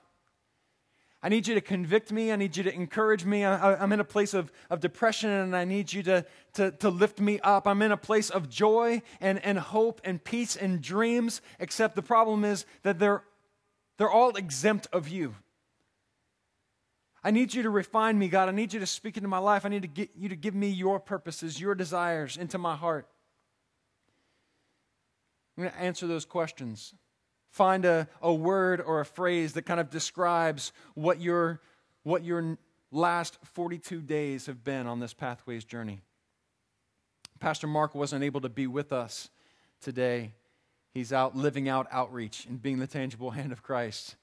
I 1.26 1.28
need 1.28 1.48
you 1.48 1.56
to 1.56 1.60
convict 1.60 2.12
me. 2.12 2.30
I 2.30 2.36
need 2.36 2.56
you 2.56 2.62
to 2.62 2.72
encourage 2.72 3.24
me. 3.24 3.44
I, 3.44 3.82
am 3.82 3.90
in 3.90 3.98
a 3.98 4.04
place 4.04 4.32
of, 4.32 4.52
of 4.70 4.78
depression 4.78 5.28
and 5.28 5.56
I 5.56 5.64
need 5.64 5.92
you 5.92 6.04
to, 6.04 6.24
to, 6.52 6.70
to 6.70 6.88
lift 6.88 7.18
me 7.18 7.40
up. 7.40 7.66
I'm 7.66 7.82
in 7.82 7.90
a 7.90 7.96
place 7.96 8.30
of 8.30 8.48
joy 8.48 9.02
and, 9.20 9.44
and 9.44 9.58
hope 9.58 10.00
and 10.04 10.22
peace 10.22 10.54
and 10.54 10.80
dreams, 10.80 11.40
except 11.58 11.96
the 11.96 12.02
problem 12.02 12.44
is 12.44 12.64
that 12.84 13.00
they're, 13.00 13.24
they're 13.98 14.08
all 14.08 14.36
exempt 14.36 14.86
of 14.92 15.08
you. 15.08 15.34
I 17.24 17.32
need 17.32 17.54
you 17.54 17.64
to 17.64 17.70
refine 17.70 18.16
me, 18.16 18.28
God. 18.28 18.48
I 18.48 18.52
need 18.52 18.72
you 18.72 18.78
to 18.78 18.86
speak 18.86 19.16
into 19.16 19.28
my 19.28 19.38
life. 19.38 19.66
I 19.66 19.68
need 19.68 19.82
to 19.82 19.88
get 19.88 20.10
you 20.14 20.28
to 20.28 20.36
give 20.36 20.54
me 20.54 20.68
your 20.68 21.00
purposes, 21.00 21.60
your 21.60 21.74
desires 21.74 22.36
into 22.36 22.56
my 22.56 22.76
heart. 22.76 23.08
I'm 25.58 25.64
going 25.64 25.74
to 25.74 25.80
answer 25.80 26.06
those 26.06 26.24
questions 26.24 26.94
find 27.56 27.86
a, 27.86 28.06
a 28.20 28.32
word 28.32 28.82
or 28.82 29.00
a 29.00 29.04
phrase 29.06 29.54
that 29.54 29.62
kind 29.62 29.80
of 29.80 29.88
describes 29.88 30.72
what 30.94 31.22
your, 31.22 31.62
what 32.02 32.22
your 32.22 32.58
last 32.92 33.38
42 33.54 34.02
days 34.02 34.44
have 34.44 34.62
been 34.62 34.86
on 34.86 35.00
this 35.00 35.14
Pathways 35.14 35.64
journey. 35.64 36.02
Pastor 37.40 37.66
Mark 37.66 37.94
wasn't 37.94 38.22
able 38.22 38.42
to 38.42 38.50
be 38.50 38.66
with 38.66 38.92
us 38.92 39.30
today. 39.80 40.32
He's 40.92 41.14
out 41.14 41.34
living 41.34 41.66
out 41.66 41.86
outreach 41.90 42.44
and 42.44 42.60
being 42.60 42.78
the 42.78 42.86
tangible 42.86 43.30
hand 43.38 43.52
of 43.52 43.62
Christ. 43.62 44.16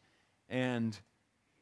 And 0.48 0.96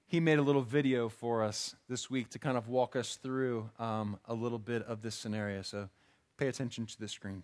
he 0.07 0.19
made 0.19 0.39
a 0.39 0.43
little 0.43 0.63
video 0.63 1.07
for 1.07 1.41
us 1.41 1.73
this 1.87 2.09
week 2.09 2.29
to 2.31 2.39
kind 2.39 2.57
of 2.57 2.67
walk 2.67 2.97
us 2.97 3.15
through 3.15 3.69
um, 3.79 4.19
a 4.25 4.33
little 4.33 4.59
bit 4.59 4.83
of 4.83 5.01
this 5.01 5.15
scenario. 5.15 5.61
So 5.61 5.87
pay 6.37 6.49
attention 6.49 6.85
to 6.85 6.99
the 6.99 7.07
screen. 7.07 7.43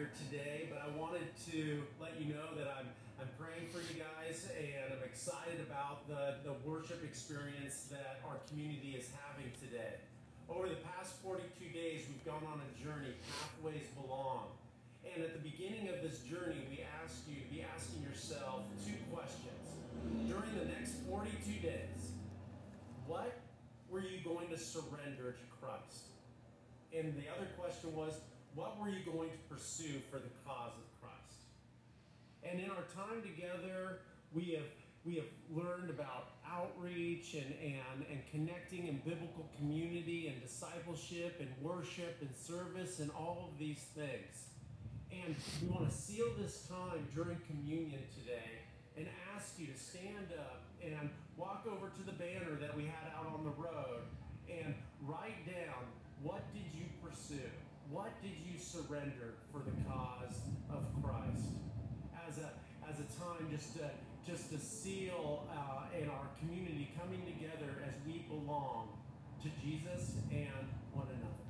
Here 0.00 0.10
today, 0.32 0.64
but 0.72 0.80
I 0.80 0.88
wanted 0.96 1.28
to 1.52 1.84
let 2.00 2.16
you 2.16 2.32
know 2.32 2.56
that 2.56 2.72
I'm, 2.72 2.88
I'm 3.20 3.28
praying 3.36 3.68
for 3.68 3.84
you 3.84 4.00
guys 4.00 4.48
and 4.56 4.96
I'm 4.96 5.04
excited 5.04 5.60
about 5.60 6.08
the, 6.08 6.40
the 6.40 6.56
worship 6.64 7.04
experience 7.04 7.92
that 7.92 8.24
our 8.24 8.40
community 8.48 8.96
is 8.96 9.12
having 9.12 9.52
today. 9.60 10.00
Over 10.48 10.72
the 10.72 10.80
past 10.96 11.20
42 11.20 11.44
days, 11.76 12.08
we've 12.08 12.24
gone 12.24 12.40
on 12.48 12.64
a 12.64 12.70
journey, 12.80 13.12
Pathways 13.28 13.92
Belong. 13.92 14.48
And 15.04 15.20
at 15.20 15.36
the 15.36 15.44
beginning 15.44 15.92
of 15.92 16.00
this 16.00 16.24
journey, 16.24 16.64
we 16.72 16.80
asked 17.04 17.28
you 17.28 17.36
to 17.36 17.48
be 17.52 17.60
asking 17.60 18.00
yourself 18.00 18.72
two 18.80 18.96
questions. 19.12 19.68
During 20.24 20.48
the 20.56 20.72
next 20.80 21.04
42 21.04 21.60
days, 21.60 22.16
what 23.04 23.36
were 23.92 24.00
you 24.00 24.24
going 24.24 24.48
to 24.48 24.56
surrender 24.56 25.36
to 25.36 25.44
Christ? 25.60 26.08
And 26.96 27.12
the 27.20 27.28
other 27.36 27.52
question 27.60 27.92
was, 27.92 28.16
what 28.60 28.78
were 28.78 28.90
you 28.90 29.00
going 29.10 29.30
to 29.30 29.40
pursue 29.48 30.04
for 30.10 30.18
the 30.18 30.28
cause 30.44 30.76
of 30.76 30.84
Christ? 31.00 31.48
And 32.44 32.60
in 32.60 32.68
our 32.68 32.84
time 32.92 33.22
together, 33.22 34.00
we 34.34 34.52
have 34.52 34.68
we 35.02 35.14
have 35.16 35.32
learned 35.50 35.88
about 35.88 36.28
outreach 36.46 37.32
and, 37.32 37.54
and, 37.62 38.04
and 38.10 38.20
connecting 38.30 38.86
in 38.86 38.98
biblical 38.98 39.48
community 39.56 40.28
and 40.28 40.42
discipleship 40.42 41.40
and 41.40 41.48
worship 41.62 42.18
and 42.20 42.28
service 42.36 42.98
and 42.98 43.10
all 43.12 43.48
of 43.50 43.58
these 43.58 43.80
things. 43.96 44.44
And 45.10 45.34
we 45.62 45.68
want 45.68 45.88
to 45.88 45.96
seal 45.96 46.26
this 46.38 46.68
time 46.68 47.08
during 47.14 47.38
communion 47.48 48.02
today 48.14 48.60
and 48.98 49.06
ask 49.34 49.58
you 49.58 49.68
to 49.68 49.78
stand 49.78 50.36
up 50.38 50.60
and 50.84 51.08
walk 51.38 51.64
over 51.66 51.88
to 51.88 52.02
the 52.04 52.12
banner 52.12 52.60
that 52.60 52.76
we 52.76 52.84
had 52.84 53.08
out 53.16 53.32
on 53.32 53.42
the 53.42 53.56
road 53.56 54.04
and 54.50 54.74
write 55.06 55.46
down 55.46 55.80
what 56.22 56.42
did 56.52 56.78
you 56.78 56.84
pursue? 57.02 57.48
What 57.90 58.22
did 58.22 58.38
you 58.46 58.56
surrender 58.56 59.34
for 59.50 59.58
the 59.58 59.72
cause 59.90 60.38
of 60.70 60.86
Christ? 61.02 61.50
As 62.28 62.38
a, 62.38 62.52
as 62.88 63.00
a 63.00 63.08
time 63.18 63.50
just 63.50 63.74
to, 63.78 63.90
just 64.24 64.50
to 64.52 64.58
seal 64.58 65.48
uh, 65.50 65.98
in 66.00 66.08
our 66.08 66.28
community 66.38 66.92
coming 66.96 67.20
together 67.26 67.82
as 67.84 67.94
we 68.06 68.24
belong 68.28 68.90
to 69.42 69.48
Jesus 69.60 70.14
and 70.30 70.70
one 70.92 71.08
another. 71.08 71.49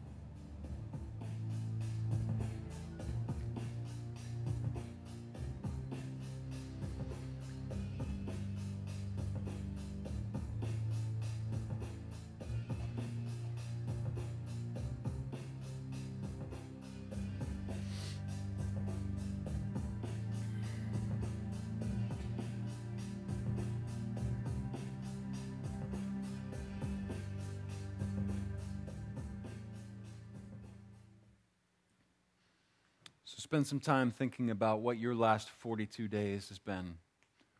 Spend 33.50 33.66
some 33.66 33.80
time 33.80 34.12
thinking 34.12 34.48
about 34.48 34.78
what 34.78 34.96
your 34.96 35.12
last 35.12 35.50
42 35.50 36.06
days 36.06 36.50
has 36.50 36.60
been, 36.60 36.94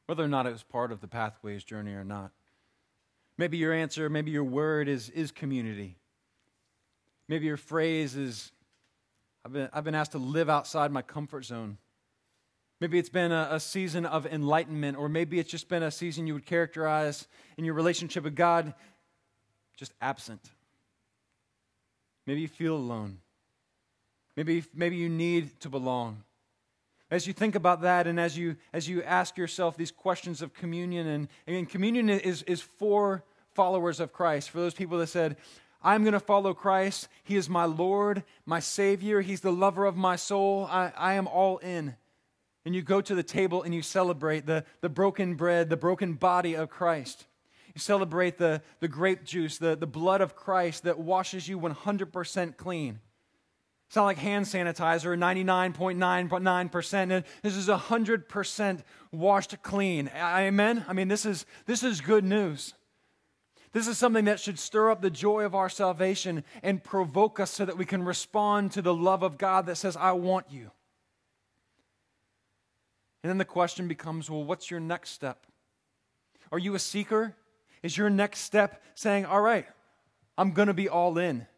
whether 0.07 0.23
or 0.23 0.29
not 0.29 0.47
it 0.47 0.53
was 0.53 0.63
part 0.63 0.93
of 0.93 1.01
the 1.01 1.09
Pathways 1.09 1.65
journey 1.65 1.95
or 1.95 2.05
not. 2.05 2.31
Maybe 3.37 3.57
your 3.57 3.73
answer, 3.73 4.09
maybe 4.09 4.31
your 4.31 4.45
word 4.45 4.87
is, 4.87 5.09
is 5.11 5.33
community. 5.33 5.97
Maybe 7.27 7.47
your 7.47 7.57
phrase 7.57 8.15
is, 8.15 8.53
I've 9.45 9.53
been, 9.53 9.69
I've 9.73 9.83
been 9.83 9.97
asked 9.97 10.13
to 10.13 10.19
live 10.19 10.49
outside 10.49 10.93
my 10.93 11.03
comfort 11.03 11.45
zone. 11.45 11.77
Maybe 12.81 12.97
it's 12.97 13.09
been 13.09 13.33
a, 13.33 13.49
a, 13.51 13.59
season 13.59 14.07
of 14.07 14.27
enlightenment, 14.27 14.97
or 14.97 15.09
maybe 15.09 15.41
it's 15.41 15.51
just 15.51 15.69
been 15.69 15.83
a 15.83 15.91
season 15.91 16.25
you 16.25 16.35
would 16.35 16.47
characterize 16.47 17.27
in 17.57 17.65
your 17.65 17.75
relationship 17.75 18.23
with 18.23 18.37
God 18.37 18.75
just 19.77 19.93
absent. 20.01 20.51
Maybe 22.29 22.43
you 22.43 22.49
feel 22.49 22.77
alone. 22.77 23.19
Maybe, 24.37 24.65
maybe 24.75 24.97
you 24.97 25.09
need 25.09 25.61
to 25.61 25.69
belong. 25.69 26.23
As 27.11 27.27
you 27.27 27.33
think 27.33 27.57
about 27.57 27.83
that 27.83 28.07
and 28.07 28.21
as 28.21 28.39
you, 28.39 28.57
as 28.73 28.89
you 28.89 29.03
ask 29.03 29.37
yourself 29.37 29.77
these 29.77 29.91
questions 29.91 30.43
of 30.43 30.55
communion, 30.55 31.29
and, 31.47 31.69
communion 31.69 32.09
is, 32.09 32.43
is 32.45 32.61
for 32.61 33.25
followers 33.55 33.99
of 33.99 34.13
Christ, 34.13 34.51
for 34.51 34.59
those 34.59 34.75
people 34.75 34.99
that 34.99 35.09
said, 35.09 35.37
I'm 35.83 36.03
going 36.03 36.13
to 36.13 36.21
follow 36.21 36.55
Christ. 36.55 37.09
He 37.25 37.37
is 37.37 37.49
my 37.49 37.65
Lord, 37.65 38.23
my 38.47 38.61
Savior. 38.61 39.23
He's 39.23 39.41
the 39.41 39.53
lover 39.53 39.87
of 39.87 39.97
my 39.97 40.17
soul. 40.17 40.69
I, 40.71 40.93
I 40.97 41.15
am 41.15 41.27
all 41.27 41.59
in. 41.59 41.97
And 42.65 42.75
you 42.75 42.83
go 42.83 43.01
to 43.01 43.15
the 43.15 43.23
table 43.23 43.63
and 43.63 43.75
you 43.75 43.83
celebrate 43.83 44.47
the, 44.47 44.65
the 44.83 44.91
broken 44.91 45.35
bread, 45.35 45.71
the 45.71 45.77
broken 45.79 46.13
body 46.13 46.55
of 46.55 46.69
Christ. 46.69 47.27
You 47.75 47.81
celebrate 47.81 48.37
the, 48.37 48.63
the 48.81 48.89
grape 48.89 49.25
juice, 49.25 49.59
the, 49.59 49.75
the 49.75 49.87
blood 49.87 50.21
of 50.21 50.37
Christ 50.37 50.85
that 50.85 50.99
washes 50.99 51.49
you 51.49 51.59
100% 51.59 52.57
clean. 52.57 53.01
It's 53.91 53.97
not 53.97 54.05
like 54.05 54.19
hand 54.19 54.47
sanitizer, 54.47 55.19
99.99%. 55.19 57.25
This 57.43 57.57
is 57.57 57.67
100% 57.67 58.85
washed 59.11 59.61
clean. 59.65 60.09
Amen? 60.15 60.85
I 60.87 60.93
mean, 60.93 61.09
this 61.09 61.27
is, 61.27 61.45
this 61.67 61.83
is 61.83 62.01
good 62.01 62.23
news. 62.23 62.75
This 63.73 63.89
is 63.89 63.99
something 63.99 64.27
that 64.27 64.39
should 64.39 64.61
stir 64.61 64.93
up 64.93 65.03
the 65.03 65.11
joy 65.11 65.43
of 65.43 65.57
our 65.57 65.69
salvation 65.69 66.45
and 66.63 66.85
provoke 66.85 67.41
us 67.41 67.51
so 67.51 67.65
that 67.65 67.77
we 67.77 67.85
can 67.85 68.05
respond 68.05 68.71
to 68.73 68.83
the 68.83 68.95
love 68.95 69.25
of 69.25 69.39
God 69.39 69.67
that 69.67 69.75
says, 69.75 69.97
I 69.97 70.13
want 70.13 70.47
you. 70.51 70.71
And 73.25 73.31
then 73.31 73.39
the 73.39 73.45
question 73.45 73.89
becomes 73.89 74.31
well, 74.31 74.45
what's 74.45 74.71
your 74.71 74.79
next 74.79 75.11
step? 75.11 75.47
Are 76.53 76.61
you 76.61 76.77
a 76.77 76.79
seeker? 76.79 77.35
Is 77.83 77.99
your 77.99 78.09
next 78.09 78.43
step 78.43 78.85
saying, 78.95 79.27
all 79.27 79.41
right, 79.41 79.67
I'm 80.39 80.53
going 80.53 80.69
to 80.69 80.75
be 80.75 80.89
all 80.89 81.19
in? 81.19 81.49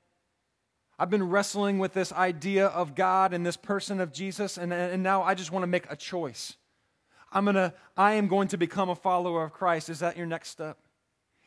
I've 1.03 1.11
been 1.11 1.31
wrestling 1.31 1.81
with 1.81 1.95
this 1.95 2.13
idea 2.13 2.69
of 2.69 2.95
God 2.95 3.35
and 3.35 3.45
this 3.45 3.57
person 3.57 3.99
of 3.99 4.13
Jesus, 4.13 4.57
and, 4.57 4.73
and 4.73 5.03
now 5.03 5.25
I 5.25 5.35
just 5.35 5.51
want 5.51 5.65
to 5.65 5.67
make 5.67 5.85
a 5.91 5.97
choice. 5.97 6.55
I'm 7.33 7.45
gonna, 7.45 7.75
I 7.97 8.13
am 8.13 8.29
going 8.29 8.47
to 8.47 8.57
become 8.57 8.89
a 8.89 8.95
follower 8.95 9.43
of 9.43 9.53
Christ. 9.53 9.89
Is 9.89 9.99
that 9.99 10.17
your 10.17 10.27
next 10.27 10.51
step? 10.51 10.79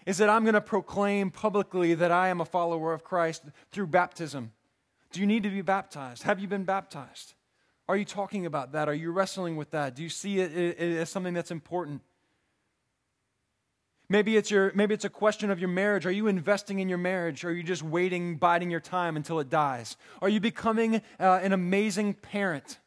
Is 0.06 0.18
that 0.18 0.30
I'm 0.30 0.44
going 0.44 0.56
to 0.56 0.62
proclaim 0.62 1.32
publicly 1.32 1.94
that 1.94 2.12
I 2.12 2.28
am 2.28 2.42
a 2.42 2.46
follower 2.46 2.92
of 2.92 3.06
Christ 3.06 3.44
through 3.72 3.88
baptism? 3.88 4.52
Do 5.14 5.22
you 5.22 5.26
need 5.26 5.44
to 5.44 5.50
be 5.50 5.62
baptized? 5.62 6.24
Have 6.24 6.42
you 6.42 6.50
been 6.50 6.66
baptized? 6.66 7.36
Are 7.88 7.96
you 7.96 8.04
talking 8.04 8.46
about 8.46 8.74
that? 8.74 8.90
Are 8.90 8.94
you 8.94 9.14
wrestling 9.14 9.56
with 9.56 9.72
that? 9.72 9.96
Do 9.96 10.04
you 10.04 10.10
see 10.10 10.42
it 10.42 10.78
as 10.78 11.10
something 11.10 11.34
that's 11.34 11.52
important? 11.52 12.02
Maybe 14.08 14.38
it's, 14.38 14.52
your, 14.52 14.72
maybe 14.76 14.94
it's 14.94 15.06
a 15.06 15.10
question 15.10 15.50
of 15.50 15.60
your 15.60 15.70
marriage. 15.70 16.06
Are 16.06 16.12
you 16.12 16.28
investing 16.28 16.80
in 16.80 16.90
your 16.90 17.00
marriage? 17.00 17.44
Or 17.44 17.50
are 17.50 17.54
you 17.54 17.64
just 17.64 17.82
waiting, 17.82 18.38
biding 18.38 18.70
your 18.70 18.80
time 18.80 19.16
until 19.18 19.40
it 19.40 19.50
dies? 19.50 19.98
Are 20.22 20.30
you 20.30 20.40
becoming 20.40 21.02
uh, 21.20 21.40
an 21.42 21.54
amazing 21.54 22.14
parent? 22.14 22.80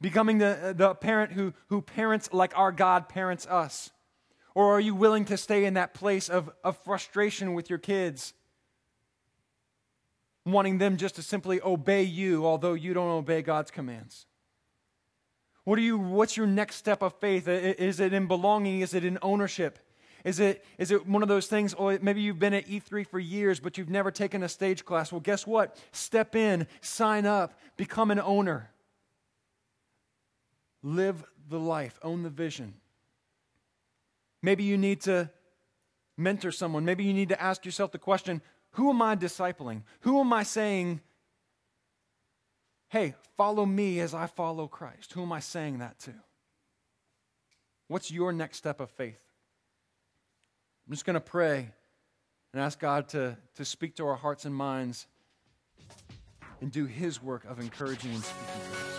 Becoming 0.00 0.38
the, 0.38 0.74
the 0.76 0.94
parent 0.94 1.32
who, 1.32 1.54
who 1.68 1.80
parents 1.80 2.30
like 2.32 2.56
our 2.58 2.72
God 2.72 3.08
parents 3.08 3.46
us? 3.46 3.90
Or 4.54 4.74
are 4.74 4.80
you 4.80 4.94
willing 4.94 5.24
to 5.26 5.36
stay 5.36 5.64
in 5.64 5.74
that 5.74 5.94
place 5.94 6.28
of, 6.28 6.50
of 6.62 6.76
frustration 6.78 7.54
with 7.54 7.70
your 7.70 7.78
kids? 7.78 8.34
Wanting 10.44 10.78
them 10.78 10.96
just 10.96 11.16
to 11.16 11.22
simply 11.22 11.60
obey 11.62 12.02
you, 12.02 12.46
although 12.46 12.74
you 12.74 12.92
don't 12.92 13.10
obey 13.10 13.42
God's 13.42 13.70
commands? 13.70 14.26
What 15.70 15.78
are 15.78 15.82
you, 15.82 15.98
what's 15.98 16.36
your 16.36 16.48
next 16.48 16.74
step 16.74 17.00
of 17.00 17.14
faith? 17.20 17.46
Is 17.46 18.00
it 18.00 18.12
in 18.12 18.26
belonging? 18.26 18.80
Is 18.80 18.92
it 18.92 19.04
in 19.04 19.20
ownership? 19.22 19.78
Is 20.24 20.40
it, 20.40 20.64
is 20.78 20.90
it 20.90 21.06
one 21.06 21.22
of 21.22 21.28
those 21.28 21.46
things, 21.46 21.74
or 21.74 21.96
maybe 22.02 22.20
you've 22.20 22.40
been 22.40 22.54
at 22.54 22.66
E3 22.66 23.06
for 23.06 23.20
years, 23.20 23.60
but 23.60 23.78
you've 23.78 23.88
never 23.88 24.10
taken 24.10 24.42
a 24.42 24.48
stage 24.48 24.84
class? 24.84 25.12
Well, 25.12 25.20
guess 25.20 25.46
what? 25.46 25.76
Step 25.92 26.34
in, 26.34 26.66
sign 26.80 27.24
up, 27.24 27.56
become 27.76 28.10
an 28.10 28.18
owner. 28.18 28.72
Live 30.82 31.22
the 31.48 31.60
life, 31.60 32.00
own 32.02 32.24
the 32.24 32.30
vision. 32.30 32.74
Maybe 34.42 34.64
you 34.64 34.76
need 34.76 35.02
to 35.02 35.30
mentor 36.16 36.50
someone. 36.50 36.84
Maybe 36.84 37.04
you 37.04 37.14
need 37.14 37.28
to 37.28 37.40
ask 37.40 37.64
yourself 37.64 37.92
the 37.92 37.98
question 37.98 38.42
who 38.72 38.90
am 38.90 39.00
I 39.02 39.14
discipling? 39.14 39.82
Who 40.00 40.18
am 40.18 40.32
I 40.32 40.42
saying 40.42 41.00
hey, 42.90 43.14
follow 43.36 43.64
me 43.64 44.00
as 44.00 44.14
I 44.14 44.26
follow 44.26 44.66
Christ. 44.66 45.12
Who 45.14 45.22
am 45.22 45.32
I 45.32 45.40
saying 45.40 45.78
that 45.78 45.98
to? 46.00 46.12
What's 47.88 48.10
your 48.10 48.32
next 48.32 48.58
step 48.58 48.80
of 48.80 48.90
faith? 48.90 49.20
I'm 50.86 50.92
just 50.92 51.04
going 51.04 51.14
to 51.14 51.20
pray 51.20 51.70
and 52.52 52.62
ask 52.62 52.78
God 52.78 53.08
to, 53.10 53.36
to 53.56 53.64
speak 53.64 53.96
to 53.96 54.06
our 54.06 54.16
hearts 54.16 54.44
and 54.44 54.54
minds 54.54 55.06
and 56.60 56.70
do 56.70 56.86
His 56.86 57.22
work 57.22 57.44
of 57.44 57.60
encouraging 57.60 58.12
and 58.12 58.22
speaking 58.22 58.72
to 58.72 58.78
us. 58.78 58.89